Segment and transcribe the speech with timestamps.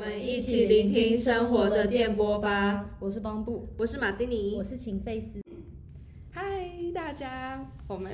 [0.00, 2.96] 们一起聆听生活的电波吧。
[2.98, 5.42] 我是邦布，我是马丁尼，我是秦费斯。
[6.30, 8.10] 嗨，大家，我们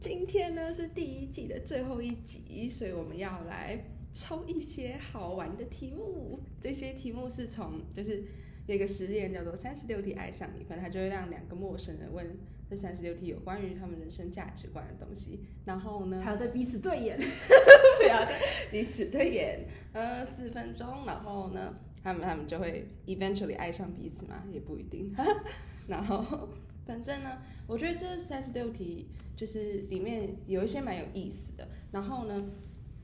[0.00, 6.40] 今天呢是第一季的最后一集，所以我们要来抽一些好玩的题目。
[6.60, 8.24] 这些题目是从就是
[8.66, 12.26] 有一个实验叫做三十六题爱上你，反正他就会让两个陌生人问
[12.68, 17.16] 这三十六题有关于他们人生价值观的东西，然后呢，还要在彼此对眼，
[18.00, 18.38] 不要在
[18.70, 25.14] 彼此对眼，呃，四分钟，然后呢，他们他们就会 eventually 爱上彼此嘛，也不一定。
[25.88, 26.48] 然后
[26.84, 31.66] 反正呢，我觉得这三十六题就是里面有一些蛮有意思的。
[31.90, 32.50] 然后呢，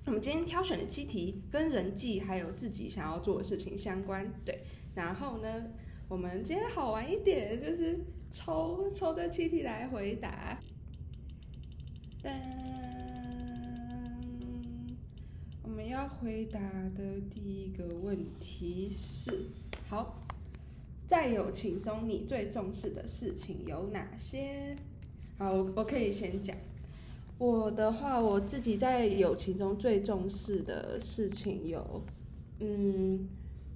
[0.05, 4.65] 我们今天挑选的七题跟人际还有自己想要做的事情相关，对。
[4.95, 5.67] 然后呢，
[6.07, 7.99] 我们今天好玩一点，就是
[8.35, 10.59] 抽抽这七题来回答。
[12.21, 12.33] 噔，
[15.63, 16.59] 我们要回答
[16.97, 19.47] 的第一个问题是：
[19.89, 20.27] 好，
[21.07, 24.77] 在友情中你最重视的事情有哪些？
[25.39, 26.57] 好，我我可以先讲。
[27.39, 32.05] 我的话，我自己在友情中最重视的事情有，
[32.59, 33.29] 嗯，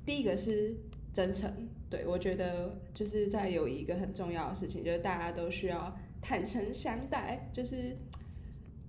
[0.04, 0.74] 第一个是
[1.12, 1.48] 真诚。
[1.90, 7.96] 对我觉得就是在有一个很重要的事情，就是大家都需要坦诚相待，就是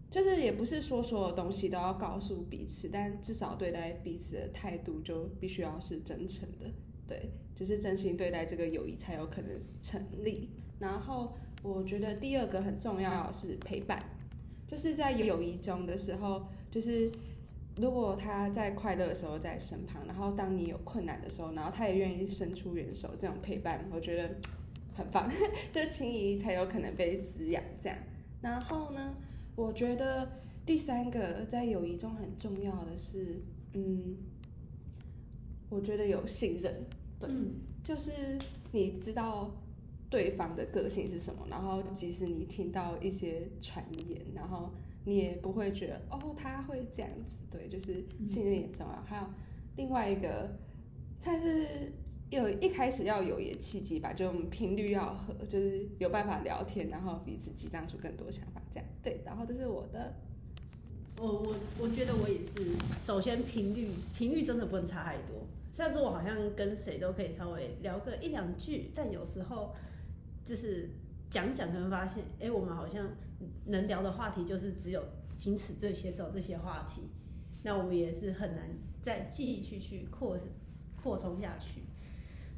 [0.09, 6.65] 就是也不是说所有东西都要告诉彼此，但至少对待彼此的态度就必须要是真诚的。
[7.07, 10.49] 对，就是真心对待这个友谊才有可能成立。
[10.79, 14.03] 然后我觉得第二个很重要是陪伴。
[14.67, 17.11] 就是在友谊中的时候，就是
[17.79, 24.35] 如果他在快乐的时候在身旁，然后当你有困难的时候，然后他也愿意伸出援手，这种陪伴我觉得
[24.95, 25.29] 很棒，
[25.71, 27.63] 这情谊才有可能被滋养。
[27.79, 27.97] 这样，
[28.41, 29.15] 然后呢，
[29.55, 30.29] 我觉得
[30.65, 33.41] 第三个在友谊中很重要的是，
[33.73, 34.17] 嗯，
[35.69, 36.85] 我觉得有信任，
[37.19, 37.29] 对，
[37.83, 38.11] 就是
[38.71, 39.49] 你知道。
[40.11, 41.45] 对方的个性是什么？
[41.51, 44.71] 然后即使你听到一些传言，然后
[45.09, 47.39] 你也不会觉得哦他会这样子。
[47.49, 49.03] 对，就是信任也重要。
[49.03, 49.23] 还有
[49.75, 50.55] 另外一个，
[51.19, 51.91] 算是
[52.29, 59.21] 有一开始要有一个契机吧，就频率要合，就是有办法聊天，然后彼此激荡出更多想法，这样对。
[59.25, 60.15] 然后这是我的，
[61.17, 62.75] 我我我觉得我也是。
[63.03, 65.47] 首先频率频率真的不能差太多。
[65.71, 69.73] 虽然说我好像跟谁都可以稍微聊个一两句，但有时候。
[70.45, 70.89] 就是
[71.29, 73.07] 讲讲，可能发现，哎，我们好像
[73.65, 75.03] 能聊的话题就是只有
[75.37, 77.09] 仅此这些，走这些话题，
[77.63, 78.65] 那我们也是很难
[79.01, 80.37] 再继续去扩
[81.01, 81.83] 扩充下去。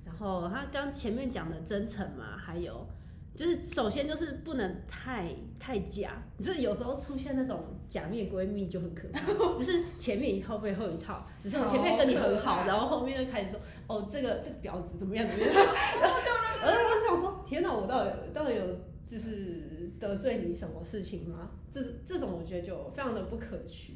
[0.06, 2.88] 然后他刚前面讲的真诚嘛，还有
[3.36, 9.22] 就是首先就是不能太太假，就是有时候出现那种假面闺蜜就很可怕，
[9.58, 15.62] 就是前面一套背后一套，只是我前面跟你很好，然后后面就开始说，哦，这个这个婊子怎么样怎么样， 然
[16.10, 16.18] 后
[16.66, 17.32] 然后我想说。
[17.46, 18.64] 天哪，我到底到底有
[19.06, 19.71] 就是
[20.02, 21.52] 得罪你什么事情吗？
[21.72, 23.94] 这这种我觉得就非常的不可取。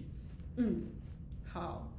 [0.56, 0.84] 嗯，
[1.44, 1.92] 好，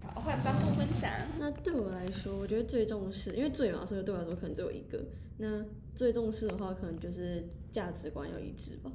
[0.00, 1.10] 好，换颁布分享。
[1.40, 5.02] 那对我来说，我觉得最重视，因为最嘛，所以对我来说可能只有一个。
[5.38, 5.64] 那
[5.94, 7.42] 最重视的话，可能就是
[7.72, 8.92] 价值观要一致吧。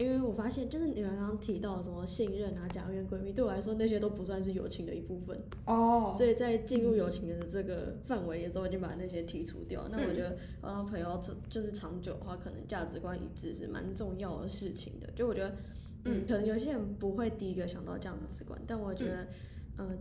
[0.00, 6.10] 因为我发现，就是你们刚刚提到什么信任啊、假面闺蜜，对我来说那些都不算是友情的一部分哦。
[6.16, 9.86] 所以在进入友情的这个范围的时候，已经把那些剔除掉。
[9.92, 15.06] 那我觉得，呃，朋友这就是长久的话，可能价值观一致是蛮重要的事情的。
[15.14, 15.54] 就我觉得，
[16.06, 19.22] 嗯，可能有些人不会第一个想到价值观，但我觉得。
[19.22, 19.28] 嗯，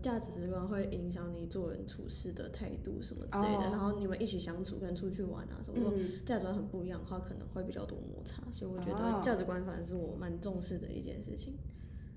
[0.02, 5.92] 价值观会影响你做人处事的态度什么之类的，然后你们一起相处跟出去玩啊什么，
[6.26, 11.58] 价值观很不一样的话，可能会比较多摩擦，所以我觉得价值观反而是我蛮重视的一件事情。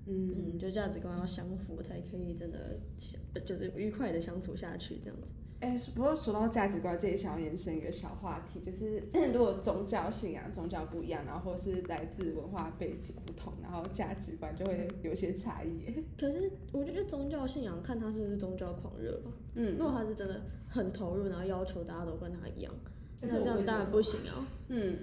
[0.05, 5.33] 嗯嗯，就价值观要相符才可以真的相，就是愉快的相处下去这样子。
[5.63, 9.01] 哎，不过说到价值观，这里想要延伸一个小话题，就是
[9.33, 15.85] 如果宗教信仰、宗教不一样，然后或是来自文化背景不同，然后价值观就会有些差异。
[16.19, 19.31] 可是我觉得宗教信仰看他是不是宗教狂热吧。
[19.55, 19.77] 嗯。
[19.77, 22.73] 如果他是真的很投入，然后要求大家都跟他一样，
[23.21, 24.45] 那这样当然不行啊。
[24.67, 24.97] 嗯。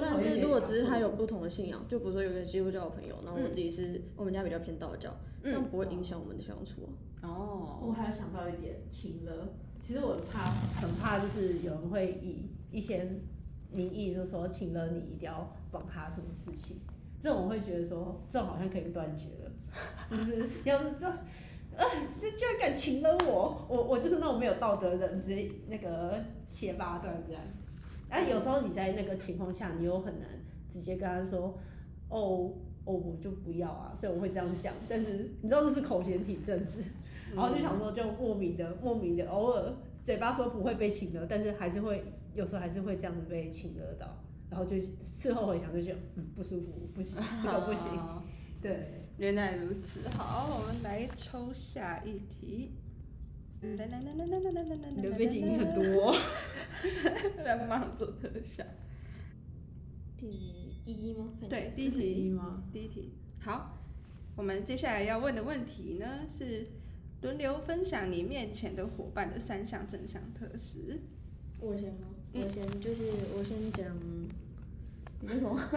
[0.00, 5.14] 但是如果只是他有不同的信仰，就比如说有个基督教的朋友，然后我自己是我们家比较偏道教，
[5.44, 6.88] 这样不会影响我们的相处
[7.20, 7.28] 啊。
[7.28, 7.80] 哦。
[7.86, 9.46] 我还要想到一点情了。
[9.86, 10.50] 其实我怕，
[10.80, 13.08] 很怕，就是有人会以一些
[13.70, 16.78] 名义，就是说请了你一定要帮他什么事情，
[17.20, 19.52] 这种我会觉得说，这种好像可以断绝了，
[20.10, 21.06] 就是要是这，
[21.76, 26.18] 呃，是居然敢请了我，我我就是那种没有道德的人，直接那个
[26.50, 27.40] 切八段这样。
[28.08, 30.28] 哎，有时候你在那个情况下，你又很难
[30.68, 31.56] 直接跟他说，
[32.08, 32.52] 哦
[32.84, 36.82] 哦，我就不要啊，所以我会这样讲，但是你知道这是口嫌体正直。
[37.34, 39.74] 然后就想说就莫名的莫名的偶尔
[40.04, 44.76] 嘴巴说不会被请了，但是还是会有时候还是会这样子被请了到，然后就
[45.14, 48.24] 事后回想就觉得嗯不舒服，不行，这个不行，好
[48.60, 49.02] 对。
[49.18, 52.72] 原来如此，好，我们来抽下一题。
[53.62, 56.14] 来来来来来来来来来，你的背景音很多、哦，
[57.42, 58.62] 来忙做特效。
[60.18, 60.28] 第
[60.84, 61.32] 一吗？
[61.48, 62.62] 对，第一是第一题，吗？
[62.70, 63.14] 第一题。
[63.40, 63.78] 好，
[64.36, 66.68] 我们接下来要问的问题呢是
[67.26, 71.00] 轮流分享你面前的伙伴的三项正向特质。
[71.58, 71.92] 我先
[72.32, 73.02] 我先就是
[73.36, 73.84] 我先讲，
[75.20, 75.58] 你为什么？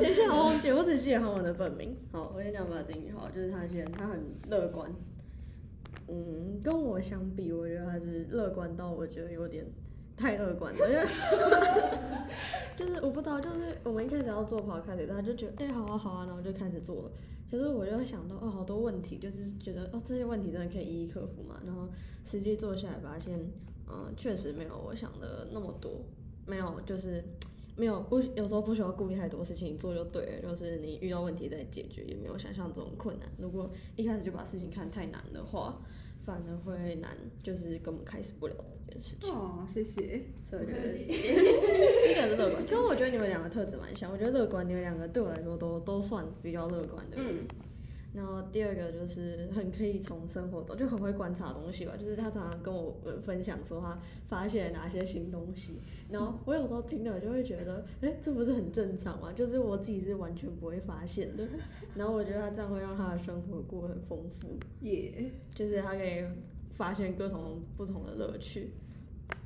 [0.00, 1.96] 等一下，我忘记，我只记得他们的本名。
[2.12, 3.12] 好，我先讲马丁。
[3.12, 4.88] 好，就是他先，他很乐观。
[6.06, 9.66] 嗯，跟我相比，我觉得他是乐观到我觉得有点
[10.18, 11.06] 太乐观了，因为
[12.76, 17.10] 就是我不知道，就是我们一开始要做跑开始，他就觉得哎、好啊好啊，然后就开始做了。
[17.48, 21.60] 其实我就会想到哦，好多问题，就是觉得哦这些问题真的可以一一克服嘛。
[21.64, 21.88] 然后
[22.24, 23.38] 实际做下来发现，
[23.88, 26.04] 嗯，确实没有我想的那么多，
[26.46, 27.24] 没有就是
[27.74, 30.50] 没有不有时候不需要顾虑太多事情，做就对了。
[30.50, 33.26] 就是你遇到问题再解决，也没有想象中困难。
[33.38, 35.80] 如果一开始就把事情看太难的话，
[36.28, 38.54] 反而会难，就是根本开始不了
[38.86, 39.34] 这件事情。
[39.34, 40.20] 哦，谢谢。
[40.44, 41.06] 所以我觉得一
[42.14, 44.12] 个是乐观，跟我觉得你们两个特质蛮像。
[44.12, 47.26] 我觉得乐观，你们两个对我来说都都算比较乐观的人。
[47.28, 47.46] 嗯
[48.18, 53.96] 然后第二个就是很可以从生活中就很会观察东西吧，就是他常常跟我呃分享说他
[54.28, 55.74] 发现了哪些新东西，
[56.10, 59.32] 然后我有时候听了就会觉得，哎，这不是很正常吗？
[59.32, 61.46] 就是我自己是完全不会发现的。
[61.94, 64.58] 然后我觉得他这样会让他的生活过得很丰富。
[64.80, 66.24] 耶，就是他可以
[66.72, 68.72] 发现各种不同的乐趣。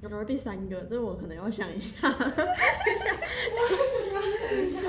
[0.00, 2.16] 然后第三个，这我可能要想一下， 我
[4.38, 4.80] 想一下，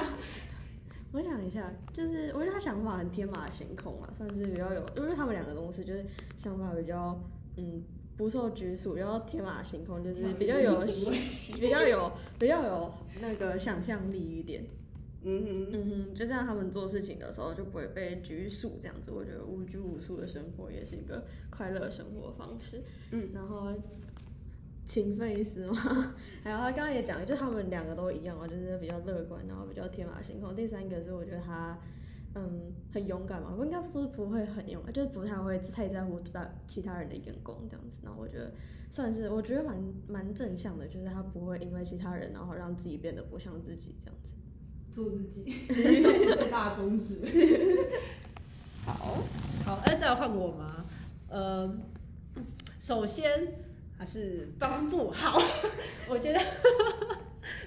[1.91, 6.03] 就是我觉得他想法很天马行空啊，算是比较有，因为他们两个都是，就是
[6.35, 7.21] 想法比较
[7.55, 7.83] 嗯
[8.17, 10.81] 不受拘束，然后天马行空，就是比较有
[11.59, 14.65] 比较有比较有那个想象力一点。
[15.25, 22.81] 嗯哼，嗯哼，就这样，他们做事情的时候就不会被拘束，这样子，我觉得无拘无束的生活也是一个快乐生活方式。
[23.11, 23.71] 嗯，然后
[24.85, 25.75] 勤奋一丝嘛，
[26.43, 30.55] 还有他刚刚也讲，就他们两个都一样嘛，就是比较乐观，然后比较天马行空。
[30.55, 31.77] 第三个是我觉得他
[32.35, 38.01] 嗯很勇敢嘛，我应该说不会很勇敢，就是不太会太在乎大其他人的眼光这样子。
[38.03, 38.51] 然后我觉得
[38.91, 44.35] 算是我觉得蛮蛮正向的，就是他不会因为其他人然后让自己变得不像自己这样子。
[44.91, 47.21] 做自己，最大宗旨。
[48.85, 49.17] 好，
[49.65, 50.85] 好，哎，再来换我吗？
[51.29, 51.73] 呃，
[52.79, 53.62] 首先
[54.05, 55.39] 是帮不好，
[56.09, 56.39] 我觉得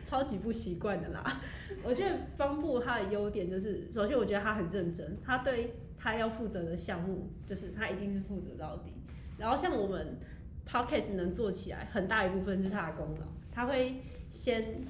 [0.04, 1.42] 超级不习惯的啦。
[1.82, 8.92] 我觉得帮布它的优点就是，首先我觉得他很认真，他对他要负责的项目，就是他一定是负责到底。
[9.38, 10.18] 然后像我们
[10.64, 14.82] p o c k e t 能做起来，很大一部分是他的功劳，他会先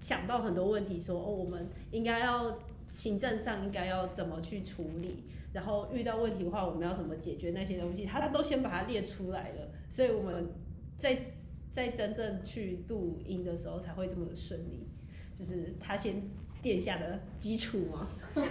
[0.00, 2.58] 想到很多问题说，哦，我们应该要
[2.88, 10.48] 行政上应该要怎么去处理，然后遇到问题的话，我们要怎么解决那些东西，他他都先把它列出来了，所以我们
[11.00, 11.32] 在
[11.72, 14.86] 在真正去录音的时候才会这么的顺利，
[15.36, 16.22] 就是他先
[16.62, 18.06] 垫下的基础嘛。
[18.36, 18.46] 这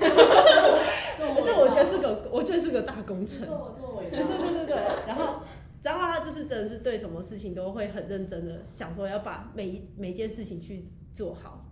[1.25, 3.47] 我觉得是个，我觉得是个大工程。
[3.47, 4.75] 做做伟对对对对对，
[5.07, 5.43] 然后。
[5.81, 11.69] 然后他就是真的是对什么事情都会很认真的想说要把每一每件事情去做好，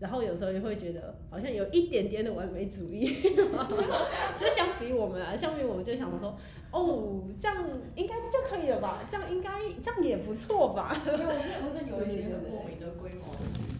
[0.00, 3.06] 然后有时候也会觉得好像有一点点的完美主义，
[4.36, 6.36] 就相比我们啊，相比我们就想说，
[6.72, 7.56] 哦，这样
[7.94, 8.98] 应该就可以了吧？
[9.10, 9.50] 这样应该
[9.82, 10.96] 这样也不错吧？
[11.06, 13.34] 因为我是我是有一些很莫名的规模，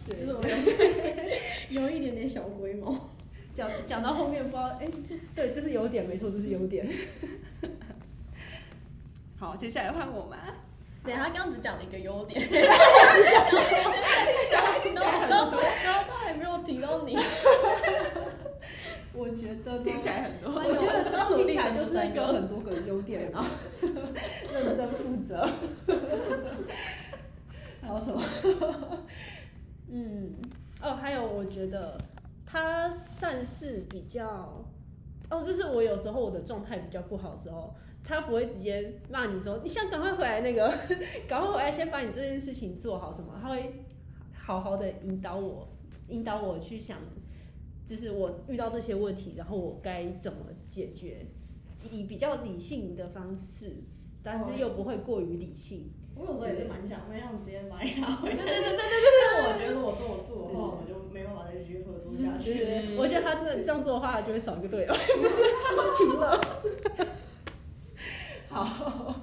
[0.07, 0.41] 对就是我
[1.69, 2.97] 有 有一点点小规模。
[3.53, 4.87] 讲讲到后面不知道，哎，
[5.35, 6.87] 对，这是优点，没错，这是优点。
[9.39, 10.37] 好，接下来换我们？
[11.03, 12.61] 对，他刚刚只讲了一个优点， 然
[14.61, 14.67] 后
[15.27, 17.17] 然后多，然后他还没有提到你。
[19.17, 20.51] 我觉得听起来很多。
[20.61, 23.45] 我觉得当努力就是一个很多个优点啊，
[24.53, 25.45] 认真负责。
[27.81, 28.21] 还有什么？
[29.89, 30.35] 嗯，
[30.81, 31.97] 哦，还有我觉得
[32.45, 34.63] 他算是比较，
[35.29, 40.71] 哦，就是我有时候我的状态比较不好的时候，他不会直接骂你说你想赶快回来那个，
[41.27, 43.83] 赶快回来先把你这件事情做好什么，他会
[44.33, 45.67] 好好的引导我，
[46.09, 46.97] 引导我去想。
[47.87, 51.25] 就是我遇到这些问题然后我该怎么解决？
[51.91, 53.83] 以比较理性的方式
[54.23, 55.91] 但是又不会过于理性。
[56.15, 66.41] 我有时候也是蛮想蛮想直接买呀对对对对对我觉得如果这么做的话我就没办法再继续合作下去我觉得他这这样做的话就会少一个队友不是他都停了
[68.49, 69.21] 好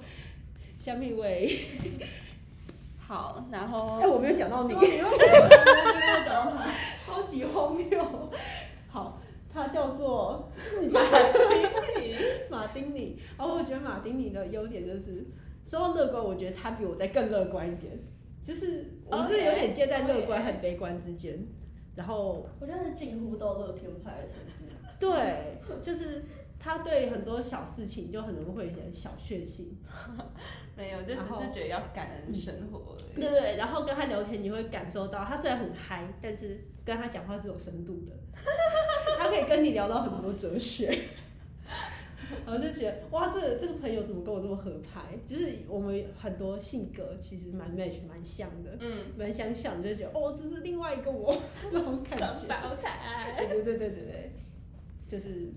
[0.78, 1.50] 下面一位
[3.06, 6.70] 好，然后哎、我没有讲到你，对，你又讲讲到他，
[7.04, 8.30] 超级荒谬。
[8.88, 9.20] 好，
[9.52, 10.50] 他叫做
[10.90, 12.16] 马丁尼，
[12.48, 13.18] 马丁尼。
[13.36, 15.26] 然后我觉得马丁尼的优点就是，
[15.66, 17.92] 说到乐观，我觉得他比我再更乐观一点，
[18.42, 21.46] 就是我是有点介在乐观和悲观之间。
[21.94, 24.74] 然后我觉得是近乎到乐天派的程度。
[24.98, 26.24] 对，就是
[26.64, 29.76] 他对很多小事情就很容易会有一些小确幸。
[30.74, 32.96] 没有，就只是觉得要感恩生活。
[33.14, 38.12] 对对，然后跟他聊天，你会感受到他虽然很嗨，但是跟他讲话是有深度的，
[39.18, 40.86] 他可以跟你聊到很多哲学，
[42.46, 45.02] 然后就觉得哇，这个这个朋友怎么跟我这么合拍？
[45.26, 51.36] 就是我们很多性格其实蛮 match 蛮像的，嗯，蛮相像，就会觉得哦，这是另外一个我
[51.70, 52.26] 那种感觉。
[52.26, 53.36] 双胞胎。
[53.36, 54.32] 对对对对对对，
[55.06, 55.52] 就是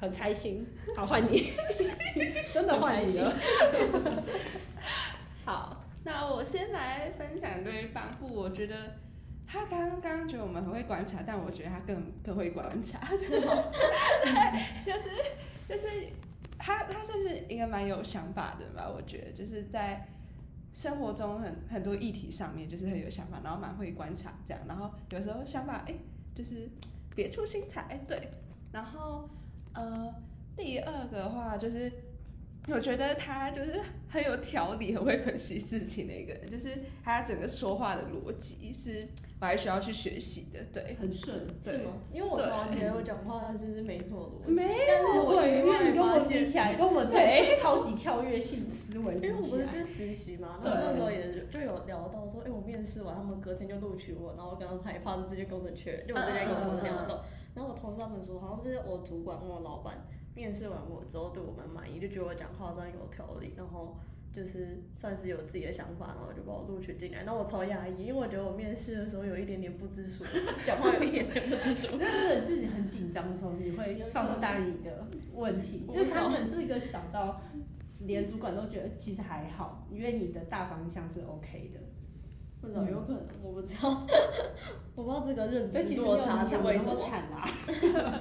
[0.00, 0.66] 很开心。
[0.96, 1.52] 好，换你，
[2.52, 3.32] 真的换你了。
[5.44, 8.96] 好，那我先来分享对于邦布，我觉得
[9.46, 15.10] 他刚刚觉得我们很会观察，但我觉得他更更会观察， 就是
[15.68, 15.88] 就是
[16.58, 20.06] 他他算是一个蛮有想法的吧，我觉得就是在
[20.72, 25.94] 生活中很很多议题上面就是很有想法，然后蛮会观察这样，然后有时候想法哎、
[26.34, 26.68] 就是
[27.14, 28.30] 别出心裁，对，
[28.72, 29.28] 然后
[29.74, 30.14] 呃
[30.56, 31.90] 第二个的话就是。
[32.68, 39.08] 我觉得他就是很有条理、很会分析事情的一个人，就是他整个说话的逻辑是
[39.40, 40.60] 我还需要去学习的。
[40.70, 41.72] 对，很顺，对。
[41.72, 41.92] 是吗？
[42.12, 47.58] 因为我常常觉得我讲话他是不是没错逻辑，没但是我因为你跟我比起来，跟我对。
[47.58, 57.24] 超级跳跃性思维因为我不是去实习嘛，然对后那时候也就有聊到说，哎、我面试完，他们隔天就录取我，然后我刚刚害怕是直接工程确认，就我之前跟我聊到，
[57.60, 63.98] 然后我同事他们说，好像是我主管问我老板面试完我之后对我蛮满意，就觉得我讲话上有条理，然后
[64.32, 67.24] 就是算是有自己的想法，然后就把我录取进来。
[67.26, 70.26] 那我超压抑，因为我觉得我面试的时候有一点点不知所，
[70.64, 71.90] 讲话有一点点不知所。
[71.98, 77.42] 那真的是你很紧张的时候，你会放大你的问题，我就是他们是一个小到
[78.06, 81.80] 连主管都觉得其实还好，因为你的大方向是 OK 的。
[82.60, 84.06] 不知道有可能，我不知道，
[84.94, 87.00] 我不知道这个认知落差是为什么。
[87.00, 88.20] 惨啦？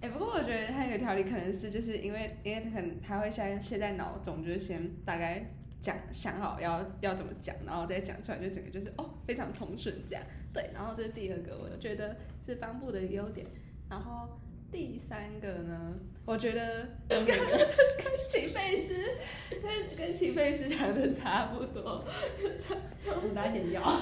[0.00, 5.44] 哎、不过我觉得他有个条理可能是就是因为因为他可能他会先先在脑中就是先大概
[5.80, 10.24] 讲想好要要怎么讲，然后再讲出来，就整个就是哦非常通顺这样。
[10.52, 13.46] 对，然后这是第二个，我觉得是帆布的优点。
[13.88, 14.28] 然后
[14.70, 15.94] 第三个呢，
[16.24, 17.36] 我觉得跟跟
[18.28, 18.92] 齐贝斯
[19.62, 22.04] 跟跟齐贝斯讲的差不多，
[22.38, 23.82] 就就把它剪掉。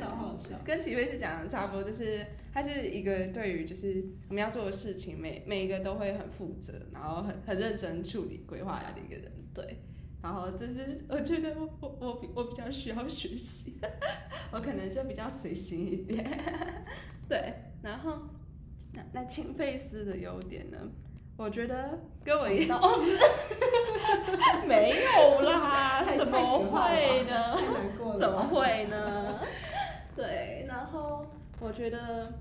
[0.00, 0.58] 超好笑。
[0.64, 9.78] 跟齐飞是讲的差不多，就是他是一个对于就是我们要做的事情，每每一个都会很负责，然后很很认真处理规划的一个人，对。
[10.20, 13.78] 然后就是我觉得我我我比我比较需要学习，
[14.50, 16.26] 我可能就比较随心一点，
[17.28, 17.54] 对。
[17.82, 18.18] 然后
[18.92, 20.78] 那那清费斯的优点呢？
[21.36, 22.80] 我觉得跟我一样，
[24.66, 27.56] 没有啦， 怎么会呢？
[28.18, 28.42] 怎么？
[28.48, 29.38] 会呢？
[30.16, 31.24] 对，然后
[31.60, 32.32] 我觉得，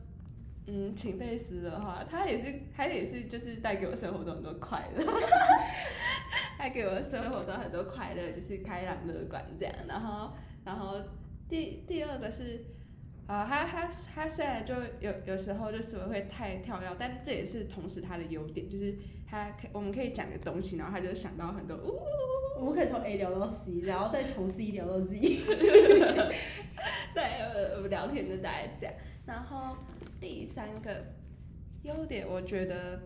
[0.66, 5.06] 嗯，秦贝斯的话，他也是，他也是，就是带给我生活中很多快乐，
[6.58, 9.76] 带给我生活中很多快乐，就是开朗乐观这样。
[9.88, 10.34] 然后，
[10.66, 10.96] 然后
[11.48, 12.66] 第第二个是，
[13.28, 18.98] 啊、他他他虽然就有有时候就思维会太跳跃，但这也是同时他的优点，就是
[19.30, 22.00] 他可我们可以讲个东西，然后他就想到很多，呜、
[22.58, 25.20] 我们可以从 A 聊到 C，然后再从 C 聊到 Z。
[27.14, 28.96] 对，呃，我们聊天就大概这样。
[29.26, 29.76] 然后
[30.22, 31.14] 第三个
[31.84, 33.02] 优点，我觉得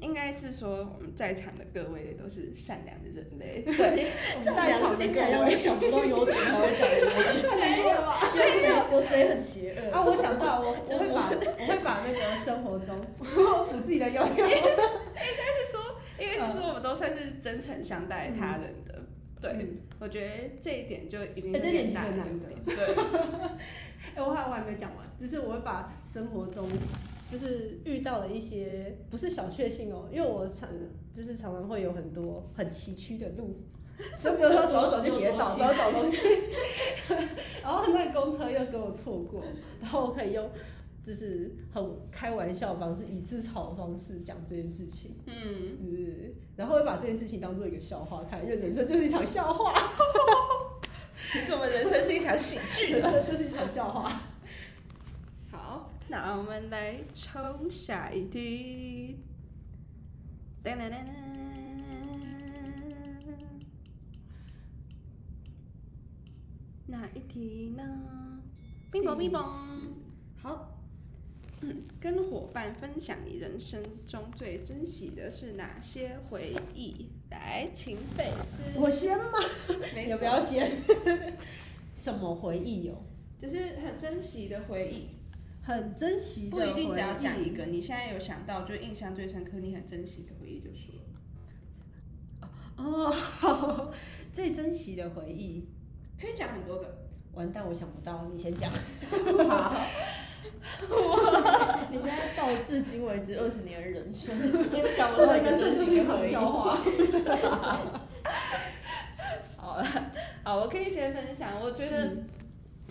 [0.00, 3.62] 应该是说我们在场的各位都是善良的人类。
[3.62, 8.20] 对，在场的人要是想不到优点才会讲优点，没有啊。
[8.34, 14.36] 有谁有谁很邪恶啊，我想到我我会把 我会把那个生活中补自己的优点。
[14.46, 15.80] 应该是说，
[16.18, 19.02] 应该是说我们都算是真诚相待他人的。
[19.40, 22.94] 对，嗯我觉得这一点就一定是哎这点很大的优其实难得。
[22.94, 23.04] 对，
[24.16, 26.68] 哎、我还我还没有讲完，就是我会把生活中
[27.28, 30.68] 就是遇到了一些不是小确幸哦，因为我常
[31.12, 33.62] 就是常常会有很多很崎岖的路，
[34.22, 36.18] 就比如说走着走就跌倒，走着走东西，
[37.62, 39.42] 然后那个公车又给我错过，
[39.80, 40.48] 然后我可以用
[41.04, 49.72] 就是很开玩笑的方式、以自嘲的方式讲这件事情，嗯，嗯，然后会把这件事情当做一个笑话看，因为人生就是一场笑话，
[51.32, 53.02] 其实我们人生是一场喜剧 人。
[53.02, 54.20] 生就是一场笑话。
[56.08, 59.18] 那我们来抽下一题。
[60.62, 61.00] 等，等，等。
[66.86, 67.82] 哪一题呢？
[68.92, 69.44] 冰雹，冰雹。
[70.36, 70.72] 好。
[71.98, 77.08] 跟伙伴分享你人生中最珍惜的是哪些回忆？
[77.30, 78.78] 来，请贝斯。
[78.78, 79.24] 我先吗？
[80.08, 80.70] 有不要先？
[81.96, 83.02] 什么回忆哟？
[83.38, 85.08] 就是很珍惜的回忆，
[85.66, 87.66] 很珍惜的不一定只要讲一个。
[87.66, 90.94] 你现在有想到，就印象最深刻、你很珍惜的回忆就说。
[92.76, 93.90] 哦，好，
[94.32, 95.68] 最珍惜的回忆。
[96.20, 97.02] 可以讲很多个。
[97.32, 98.70] 完蛋，我想不到，你先讲。
[98.70, 99.76] 好，
[101.90, 106.36] 你现在到至今为止二十年的人生，你想不到一个真心的回忆。
[106.36, 106.80] 话。
[109.58, 109.84] 好了，
[110.44, 111.60] 好，我可以先分享。
[111.60, 112.16] 我觉得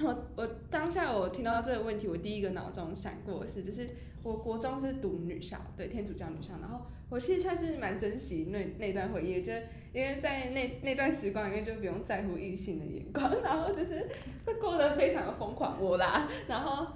[0.02, 3.90] 我我当下我听到这个问题，我第一个脑中闪过的是，就是
[4.24, 9.54] 我国中是读女校，对天主教女校，然后我其实算是蛮珍惜那那段回忆，就
[9.94, 14.06] 因为在那那段时光里面就不用在乎异性的眼光，然后就是
[14.46, 16.88] 会过得非常的疯狂我啦，然后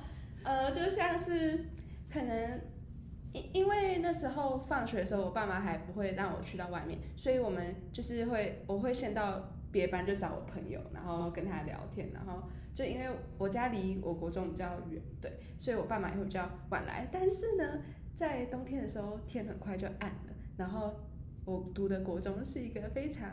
[0.44, 1.66] 呃就像是
[2.12, 2.62] 可能。
[3.34, 12.44] 因因为那时候放学的时候，我爸妈还不会让我去到外面，所以我们就是会，我会先到别班就找我朋友，然后跟他聊天，然后
[12.74, 13.08] 就因为
[13.38, 17.08] 我家离我国中比较远，对，所以我爸妈也会比较晚来。
[17.12, 17.82] 但是呢，
[18.16, 20.96] 在冬天的时候，天很快就暗了，然后
[21.46, 23.30] 我读的国中是一个非常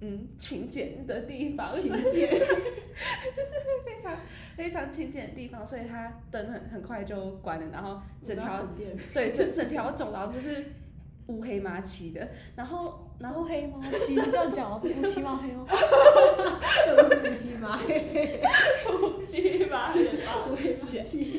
[0.00, 3.50] 嗯勤俭的地方， 勤俭， 就是
[3.84, 4.16] 非常
[4.56, 8.66] 非常勤俭的地方，所以它灯很很快就关了，然后整条
[9.12, 10.64] 对，整整条走廊就是
[11.26, 13.80] 乌黑麻漆的，然后然后黑吗？
[13.92, 15.66] 漆是这样讲哦，乌漆嘛黑哦。
[16.88, 18.42] 又是乌漆嘛黑，
[18.90, 20.08] 乌漆嘛黑，
[20.50, 21.29] 乌漆。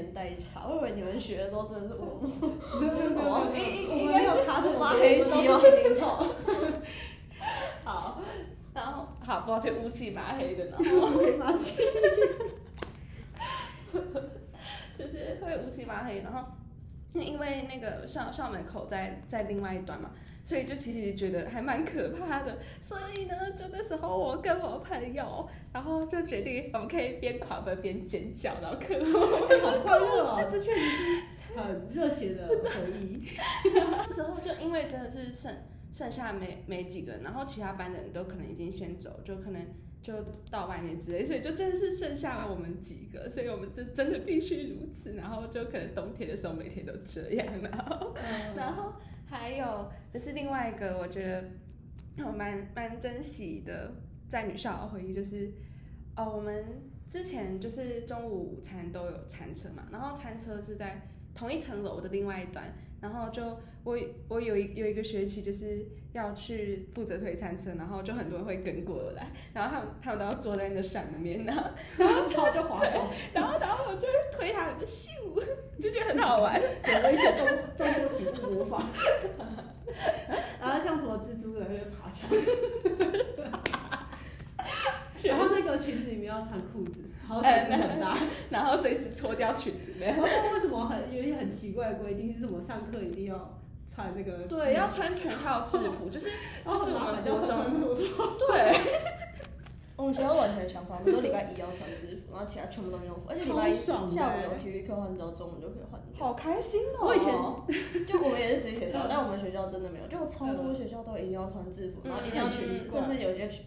[0.00, 2.20] 年代差，我以为你们学的时候真的是乌。
[2.80, 5.60] 没有 没有什么应应该没有查这么麻黑漆哦。
[5.60, 6.26] 零后。
[7.84, 8.20] 好，
[8.72, 11.82] 然后好，抱歉，乌漆麻黑的，然后乌黑麻漆。
[14.98, 16.44] 就是会乌漆麻黑，然后
[17.12, 20.10] 因为那个校校门口在在另外一端嘛，
[20.42, 22.58] 所以就其实觉得还蛮可怕的。
[22.80, 30.48] 所以呢，就那时候我跟我朋友，然后就决定我们可以边狂奔边尖叫，然后可好快乐哦！
[30.50, 33.28] 这确实是很热血的回忆。
[33.74, 35.54] 那时候就因为真的是剩
[35.92, 39.60] 剩下没没几个人，然后其他班的人都可能已经先走，就可能。
[40.02, 40.14] 就
[40.50, 45.12] 到外面之类，所以就真的是剩下了我们几个，所以我们就真的必须如此。
[45.12, 48.14] 然后就可能冬天的时候每天都这样，然后，
[48.56, 48.94] 然后
[49.30, 51.44] 还有就是另外一个我觉得
[52.26, 53.92] 我蛮蛮珍惜的
[54.28, 55.52] 在女校的回忆，就是
[56.16, 65.86] 哦，我们之前就是中午午餐都有餐车嘛，然后餐车是在同一层楼的另外一端，然后就我我有一有一个学期就是。
[66.12, 71.52] 要去负责推餐车，然后就很多人会跟过来，然后他们他们都要坐在那个上面呢，
[71.96, 75.08] 然后 跑就滑走，然后然后我就推他，我就咻，
[75.80, 77.46] 就觉得很好玩， 有了一些动
[77.78, 78.88] 动作起步模仿，
[80.60, 82.28] 然后像什么蜘蛛人会爬墙，
[85.22, 88.18] 然后那个裙子里面要穿裤子，然后随时很大，
[88.50, 93.59] 然后随时脱掉裙子，然后为什么很有一些很奇怪的规定，是什么上课一定要。
[93.92, 96.28] 穿那个对，要穿全套制服， 就是
[96.64, 98.72] 就是我们国中对，
[99.98, 104.06] 我们学校完全相反，我们都礼拜一要穿制服，然后其他全部都没有服，而且礼拜一下午
[104.44, 107.08] 有体育课换到中午就可以换掉，好开心哦！
[107.08, 113.64] 我以前就我们也是私立学校， 但我们学校真的没有，就超多学校都一定要穿制服，然后一定要裙子，甚至有些学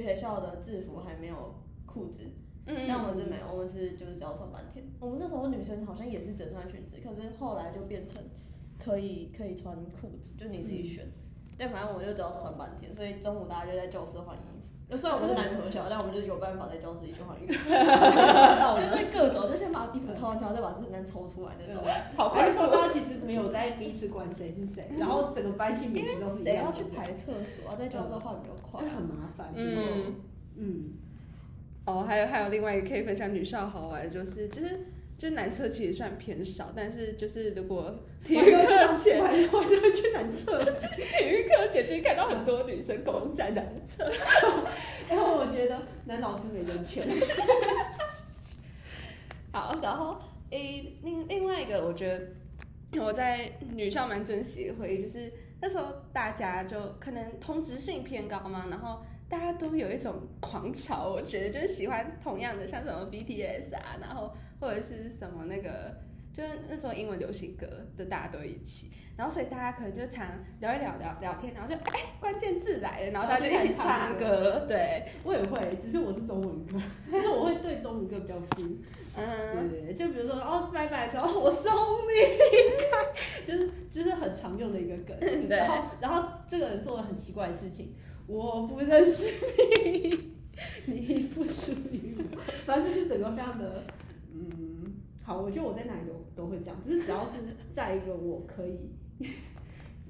[0.00, 1.52] 学校的制服还没有
[1.84, 2.30] 裤子，
[2.66, 4.84] 嗯，但我们是没有，我们是就是只要穿半天。
[5.00, 8.22] 我们那时候女生好像也是只穿裙子，可是后来就变成。
[8.78, 11.06] 可以可以穿裤子，就你自己选。
[11.56, 14.96] 但反正我就只要穿半天，所以中午大家就在教室换衣服。
[14.96, 17.52] 虽然我们是男女合校， 但我们就是有办法在教室里去换衣服。
[17.72, 21.82] 就是各种，就先把衣服套上去，然后再把字单抽出来那种。
[22.16, 22.66] 好快速！
[22.70, 29.52] 大家其实没有在彼此管谁是谁，然后整个班性别都是谁要去排厕所，在教室换比较快，很麻烦。
[29.54, 30.14] 嗯
[30.56, 30.92] 嗯。
[31.86, 34.86] 哦，还有还有另外一个可以分享女校好玩，就是就是。
[35.16, 39.36] 就男厕其实算偏少，但是就是如果体育课前，我还
[39.68, 40.58] 是会去男厕。
[40.90, 44.04] 体育课前就会看到很多女生攻在男厕，
[45.08, 47.06] 然后我觉得男老师没人权。
[49.52, 50.16] 好，然后
[50.50, 52.08] 诶，另另外一个，我觉
[52.90, 59.00] 得我在女校蛮珍惜的回忆，就是那时候大家就可能通知性偏高嘛，然后。
[59.34, 65.92] 大家都有一种狂潮，我觉得就是喜欢同样的，像什么 BTS 啊，然后或者是什么那个
[66.32, 67.66] 就是那时候英文流行歌
[67.96, 70.24] 的大家都一起，然后所以大家可能就常
[70.60, 78.76] 聊一聊聊聊天，然后就哎关键字来了，然后大家就一起唱歌，对，我也会，只是我是中文歌， 但是我会对中文歌比较 feel。
[79.16, 82.14] 嗯，对对对，就比如说哦，拜拜的时候我送你。
[83.44, 85.16] 就是就是很常用的一个梗。
[85.50, 87.94] 然后然后这个人做了很奇怪的事情，
[88.26, 89.30] 我不认识
[89.84, 90.32] 你，
[90.86, 93.84] 你不属于我，反正就是整个非常的
[94.32, 97.40] 嗯，好，我觉得我在哪里都都会这样，只是只要是
[97.72, 98.90] 在一个我可以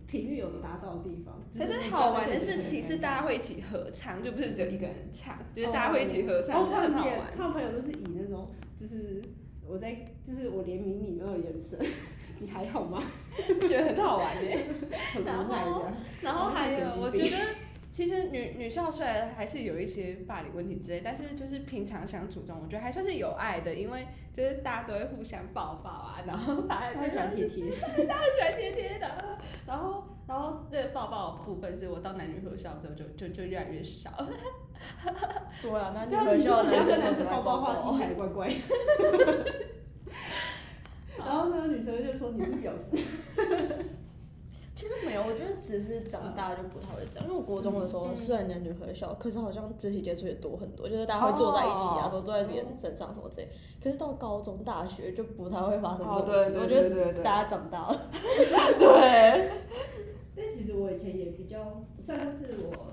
[0.06, 1.42] 频率有达到的地方。
[1.56, 7.32] 可是好玩的事情是大家会一起合唱，就不是只有一个人唱，就是大家会一起合唱，很好玩。
[7.36, 8.48] 看朋友都是以那种，
[8.80, 9.20] 就是
[9.66, 9.92] 我在，
[10.26, 11.78] 就是我怜悯你那种眼神，
[12.38, 13.02] 你还好吗？
[13.66, 14.58] 觉得很好玩耶。
[15.12, 15.92] 很无奈的。
[16.22, 17.36] 然后还有我觉得
[17.94, 27.70] 其实女女校虽然还是有一些霸凌问题之类，但是就是平常相处中，我觉得还算是有爱的，因为就是大家都会互相抱抱啊，然后大家 他很喜欢贴贴，
[28.08, 34.10] 大家很喜欢贴贴的，然后然后这个抱抱的部分是我到男女合校之后就就就越来越少，
[35.62, 38.50] 对啊，男女合校男生都男生抱抱话听起来怪怪。
[41.16, 42.96] 然后那个女生就说你是婊子，
[44.74, 47.28] 其实没有，我觉得只是长大就不太会这样。
[47.28, 53.48] 因为我国中的时候嗯虽然男女合校，可是好像肢体接触也多很多，就是大家会坐在一起啊，哦都坐在别人身上什么之类。
[53.82, 56.58] 可是到高中、大学就不太会发生哦这种事。
[56.58, 58.10] 我觉得大家长大了，
[58.78, 59.50] 对，
[60.34, 62.92] 但其实我以前也比较算是我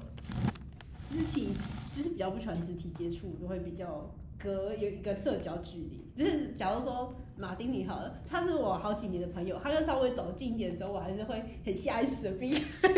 [1.08, 1.50] 肢体，
[1.96, 4.08] 就是比较不喜欢肢体接触，都会比较
[4.44, 6.02] 隔有一个社交距离。
[6.16, 12.92] 就是假如说马丁你好了，他是我好几年的朋友，他就稍微走近一点之后，我还是会很下意识的避开， 我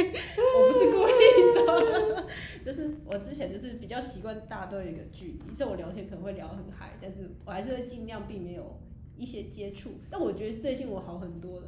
[0.71, 1.12] 不是故意
[1.53, 2.25] 的。
[2.65, 8.79] 就是我之前就是比较习惯大家都有一个距离，所以我聊天可能会聊得很嗨，但是我还是会尽量避免有
[9.15, 9.91] 一些接触。
[10.10, 11.67] 但我觉得最近我好很多了。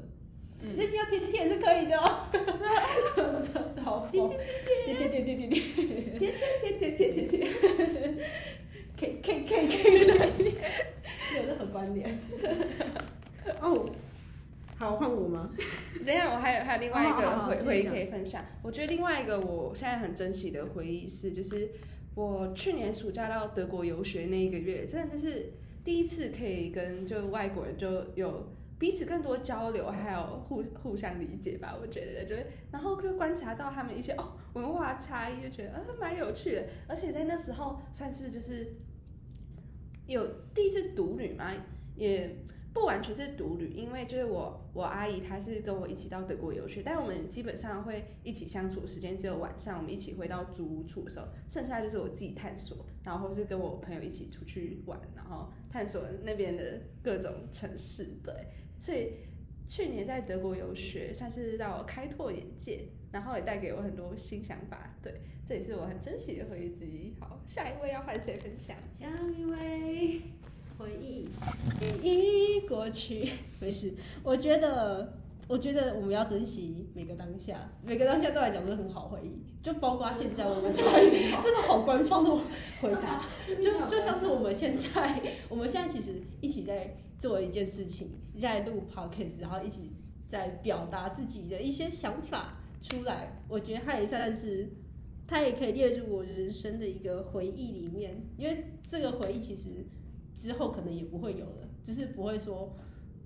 [0.64, 2.04] 嗯最近要贴贴贴也是可以的哦。
[3.84, 4.30] 好疯，
[4.86, 5.48] 贴贴贴贴贴
[6.92, 7.48] 贴贴
[8.96, 12.18] 贴贴贴贴贴，K K K K，有任何关联？
[13.62, 13.90] 哦，
[14.78, 15.50] 好换我吗？
[16.06, 18.44] 等一下，我还有还有另外一个回回忆可以分享。
[18.62, 21.70] 我觉得另外一个我现在很珍惜的回忆是，就是
[22.16, 25.52] 我去年暑假到德国游学那一个月，真的就是
[25.84, 31.78] 第一次可以跟就外国人就有彼此更多交流，还有互互相理解吧。
[31.82, 36.68] 我觉得，就是然后就观察到他们一些哦文化差异，就觉得啊蛮有趣的。
[36.88, 38.76] 而且在那时候算是就是
[40.08, 41.52] 有第一次独旅嘛，
[41.96, 58.34] 也不完全是独旅，因为就是我我阿姨她是跟我一起到德国游学，但我们基本上会一起相处的时间只有晚上，我们一起回到租屋处的时候，剩下就是我自己探索，然后或是跟我朋友一起出去玩，然后探索那边的各种城市，对，
[58.80, 59.14] 所以
[59.68, 67.14] 去年在德国游学算是让我开拓眼界，然后也带给我很多新想法，对，这也是我很珍惜的回忆之一。
[67.20, 68.76] 好，下一位要换谁分享？
[69.00, 69.08] 下
[69.38, 70.22] 一位
[70.78, 71.30] 回忆，
[72.04, 73.94] 忆过去，没事。
[74.24, 75.14] 我觉得，
[75.48, 80.84] 我觉得我们要珍惜每个当下，每个当下对我来讲都是很好回忆，就包括现在我们在，
[81.42, 82.30] 真的好官方的
[82.82, 89.92] 回答，就就像是我们现在，我们现在其实一起在做一件事情，在录 podcast，然后一起
[90.28, 94.70] 在表达自己的一些想法出来，我觉得它也算是。
[95.28, 99.84] 它也可以列入我人生的一个回忆里面，因为这个回忆其实
[100.36, 102.76] 之后可能也不会有了，只是不会说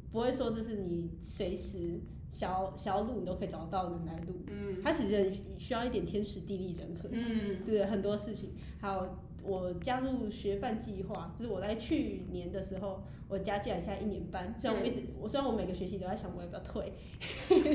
[0.10, 1.99] 不会说这是你随时
[2.30, 4.82] 想要想要录你都可以找到的来录，嗯。
[4.82, 7.65] 它其实人需要一点天时地利人和，嗯。
[7.65, 16.93] 对很多事情，还有我加入学伴计划，就是我在去年的时候，我加进来现在一年半，虽然我一直，我虽然我每个学期都在想我要不要退，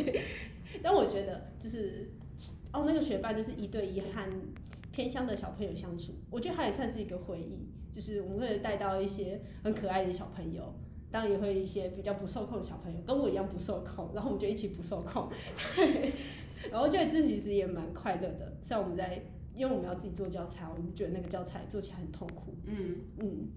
[0.82, 2.10] 但我觉得就是
[2.72, 4.30] 哦，那个学伴就是一对一和
[4.90, 10.74] 偏乡的小朋友相处，我觉得它也算是一个回忆，就是我们会带到一些很可爱的小朋友。
[11.10, 15.28] 当然也会一些比较不受控的小朋友，跟我一样不受控，然后我们就一起不受控，
[15.76, 16.10] 对，
[16.72, 18.56] 然后觉得这其实也蛮快乐的。
[18.60, 19.22] 像我们在，
[19.54, 23.48] 因为我们要自己做教材，我们觉得那个教材做起来很痛苦，嗯，嗯，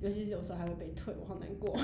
[0.00, 1.74] 尤其是有时候还会被退，我好难过。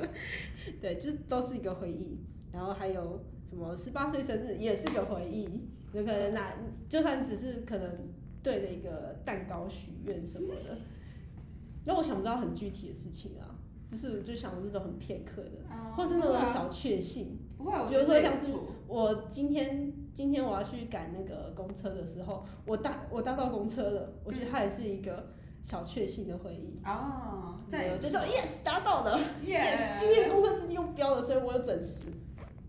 [0.80, 2.18] 对，这都是一个回忆。
[2.52, 5.48] 然后还有什么十八岁生日也是个回忆，
[5.94, 6.54] 有可能拿，
[6.86, 8.10] 就算只是可能
[8.42, 10.76] 对着一个蛋糕许愿什么的，
[11.86, 13.56] 那我想不到很具体的事情啊，
[13.88, 15.64] 就是就想这种很片刻的，
[15.96, 17.38] 或是那种小确幸。
[17.56, 18.52] 不会啊，我比如觉得说像是
[18.86, 25.30] 我今天今天我要去赶那个公车的时候，我搭我搭到公车了，我觉得它也是一个
[25.62, 26.80] 小确幸的回忆。
[26.84, 32.02] 哦，对，就说 yes 搭到了 Yes，yes 今天公车司机用标了，所以我有准时，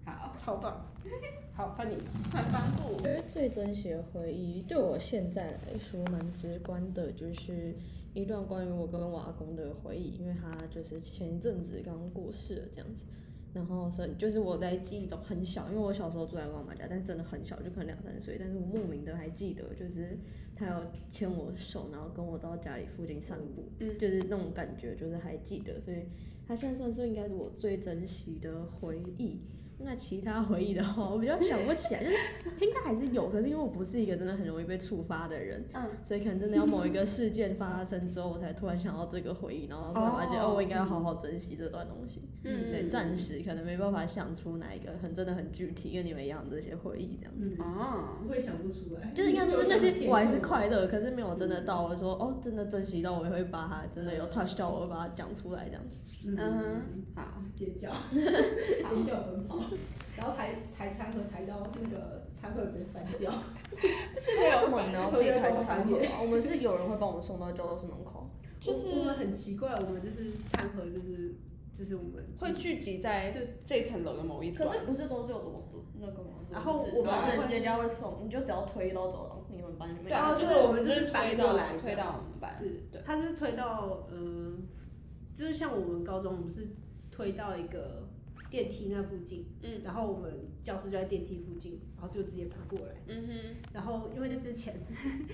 [0.06, 0.89] 好，超棒。
[1.53, 1.97] 好，换你。
[2.32, 7.75] 换帆布我觉得最珍惜的回忆，对我现在来说蛮直观的，就是
[8.13, 13.06] 一段关于我跟我阿公的回忆，因为他就是前一阵子刚过世了这样子。
[13.53, 20.17] 然后所以就是我在记忆中很小，因为我小时候住在我妈妈家，但是真的很小，就可能两三岁，但是我莫名的还记得，就是
[20.55, 25.97] 他要牵我的手，然后跟我到家里附近散步，嗯就是那种感觉，就是还记得，所以
[26.47, 29.39] 他现在算是应该是我最珍惜的回忆。
[29.86, 32.15] 那其他回忆的话， 我比较想不起来，就是
[32.62, 42.22] 应该还是有，可是因为我不是一个真的很容易被触发的人，嗯，所以可能真的要某一个事件发生之后，我才突然想到这个回忆，然后才发现哦哦，我应该要好好珍惜这段东西。
[42.43, 42.69] 嗯。
[42.69, 47.56] 所以暂时可能没办法想出哪一个很真的很具体，跟你们一样的这些回忆这样子。
[47.60, 56.00] 哦，我会想不出来，就是应该说是那些我还是快乐，可是没有真的到我说哦，真的珍惜到我也会把它真的有 touch 到我，会把它讲出来这样子。
[56.26, 56.36] 嗯。
[56.38, 56.54] 嗯。
[56.54, 56.82] 哼，
[57.15, 59.60] 好，尖叫， 尖叫奔跑，
[60.15, 63.31] 然后抬抬餐盒抬到那个餐盒直接翻掉。
[63.71, 66.21] 为什么你们要 自己抬餐盒啊？
[66.21, 68.29] 我们是有人会帮我们送到教导室门口。
[68.59, 71.36] 就是我们很奇怪，我们就是餐盒就是
[71.73, 74.79] 就是我们会聚集在对这一层楼的某一可是。
[74.86, 75.63] 不是都是有什么
[75.99, 76.29] 那个吗？
[76.51, 80.09] 然后我们人家会送，你就只要推到走廊，你们班里面。
[80.09, 82.55] 然后就就是是我们就是推到来推到我们班。
[82.59, 84.53] 对对，他是推到呃，
[85.33, 86.67] 就是像我们高中，我们是
[87.12, 88.07] 推到一个
[88.53, 92.93] 电梯那附近，嗯然后我们教室就在电梯附近，然后就直接爬过来。
[93.07, 93.33] 嗯哼，
[93.73, 94.75] 然后因为在之前，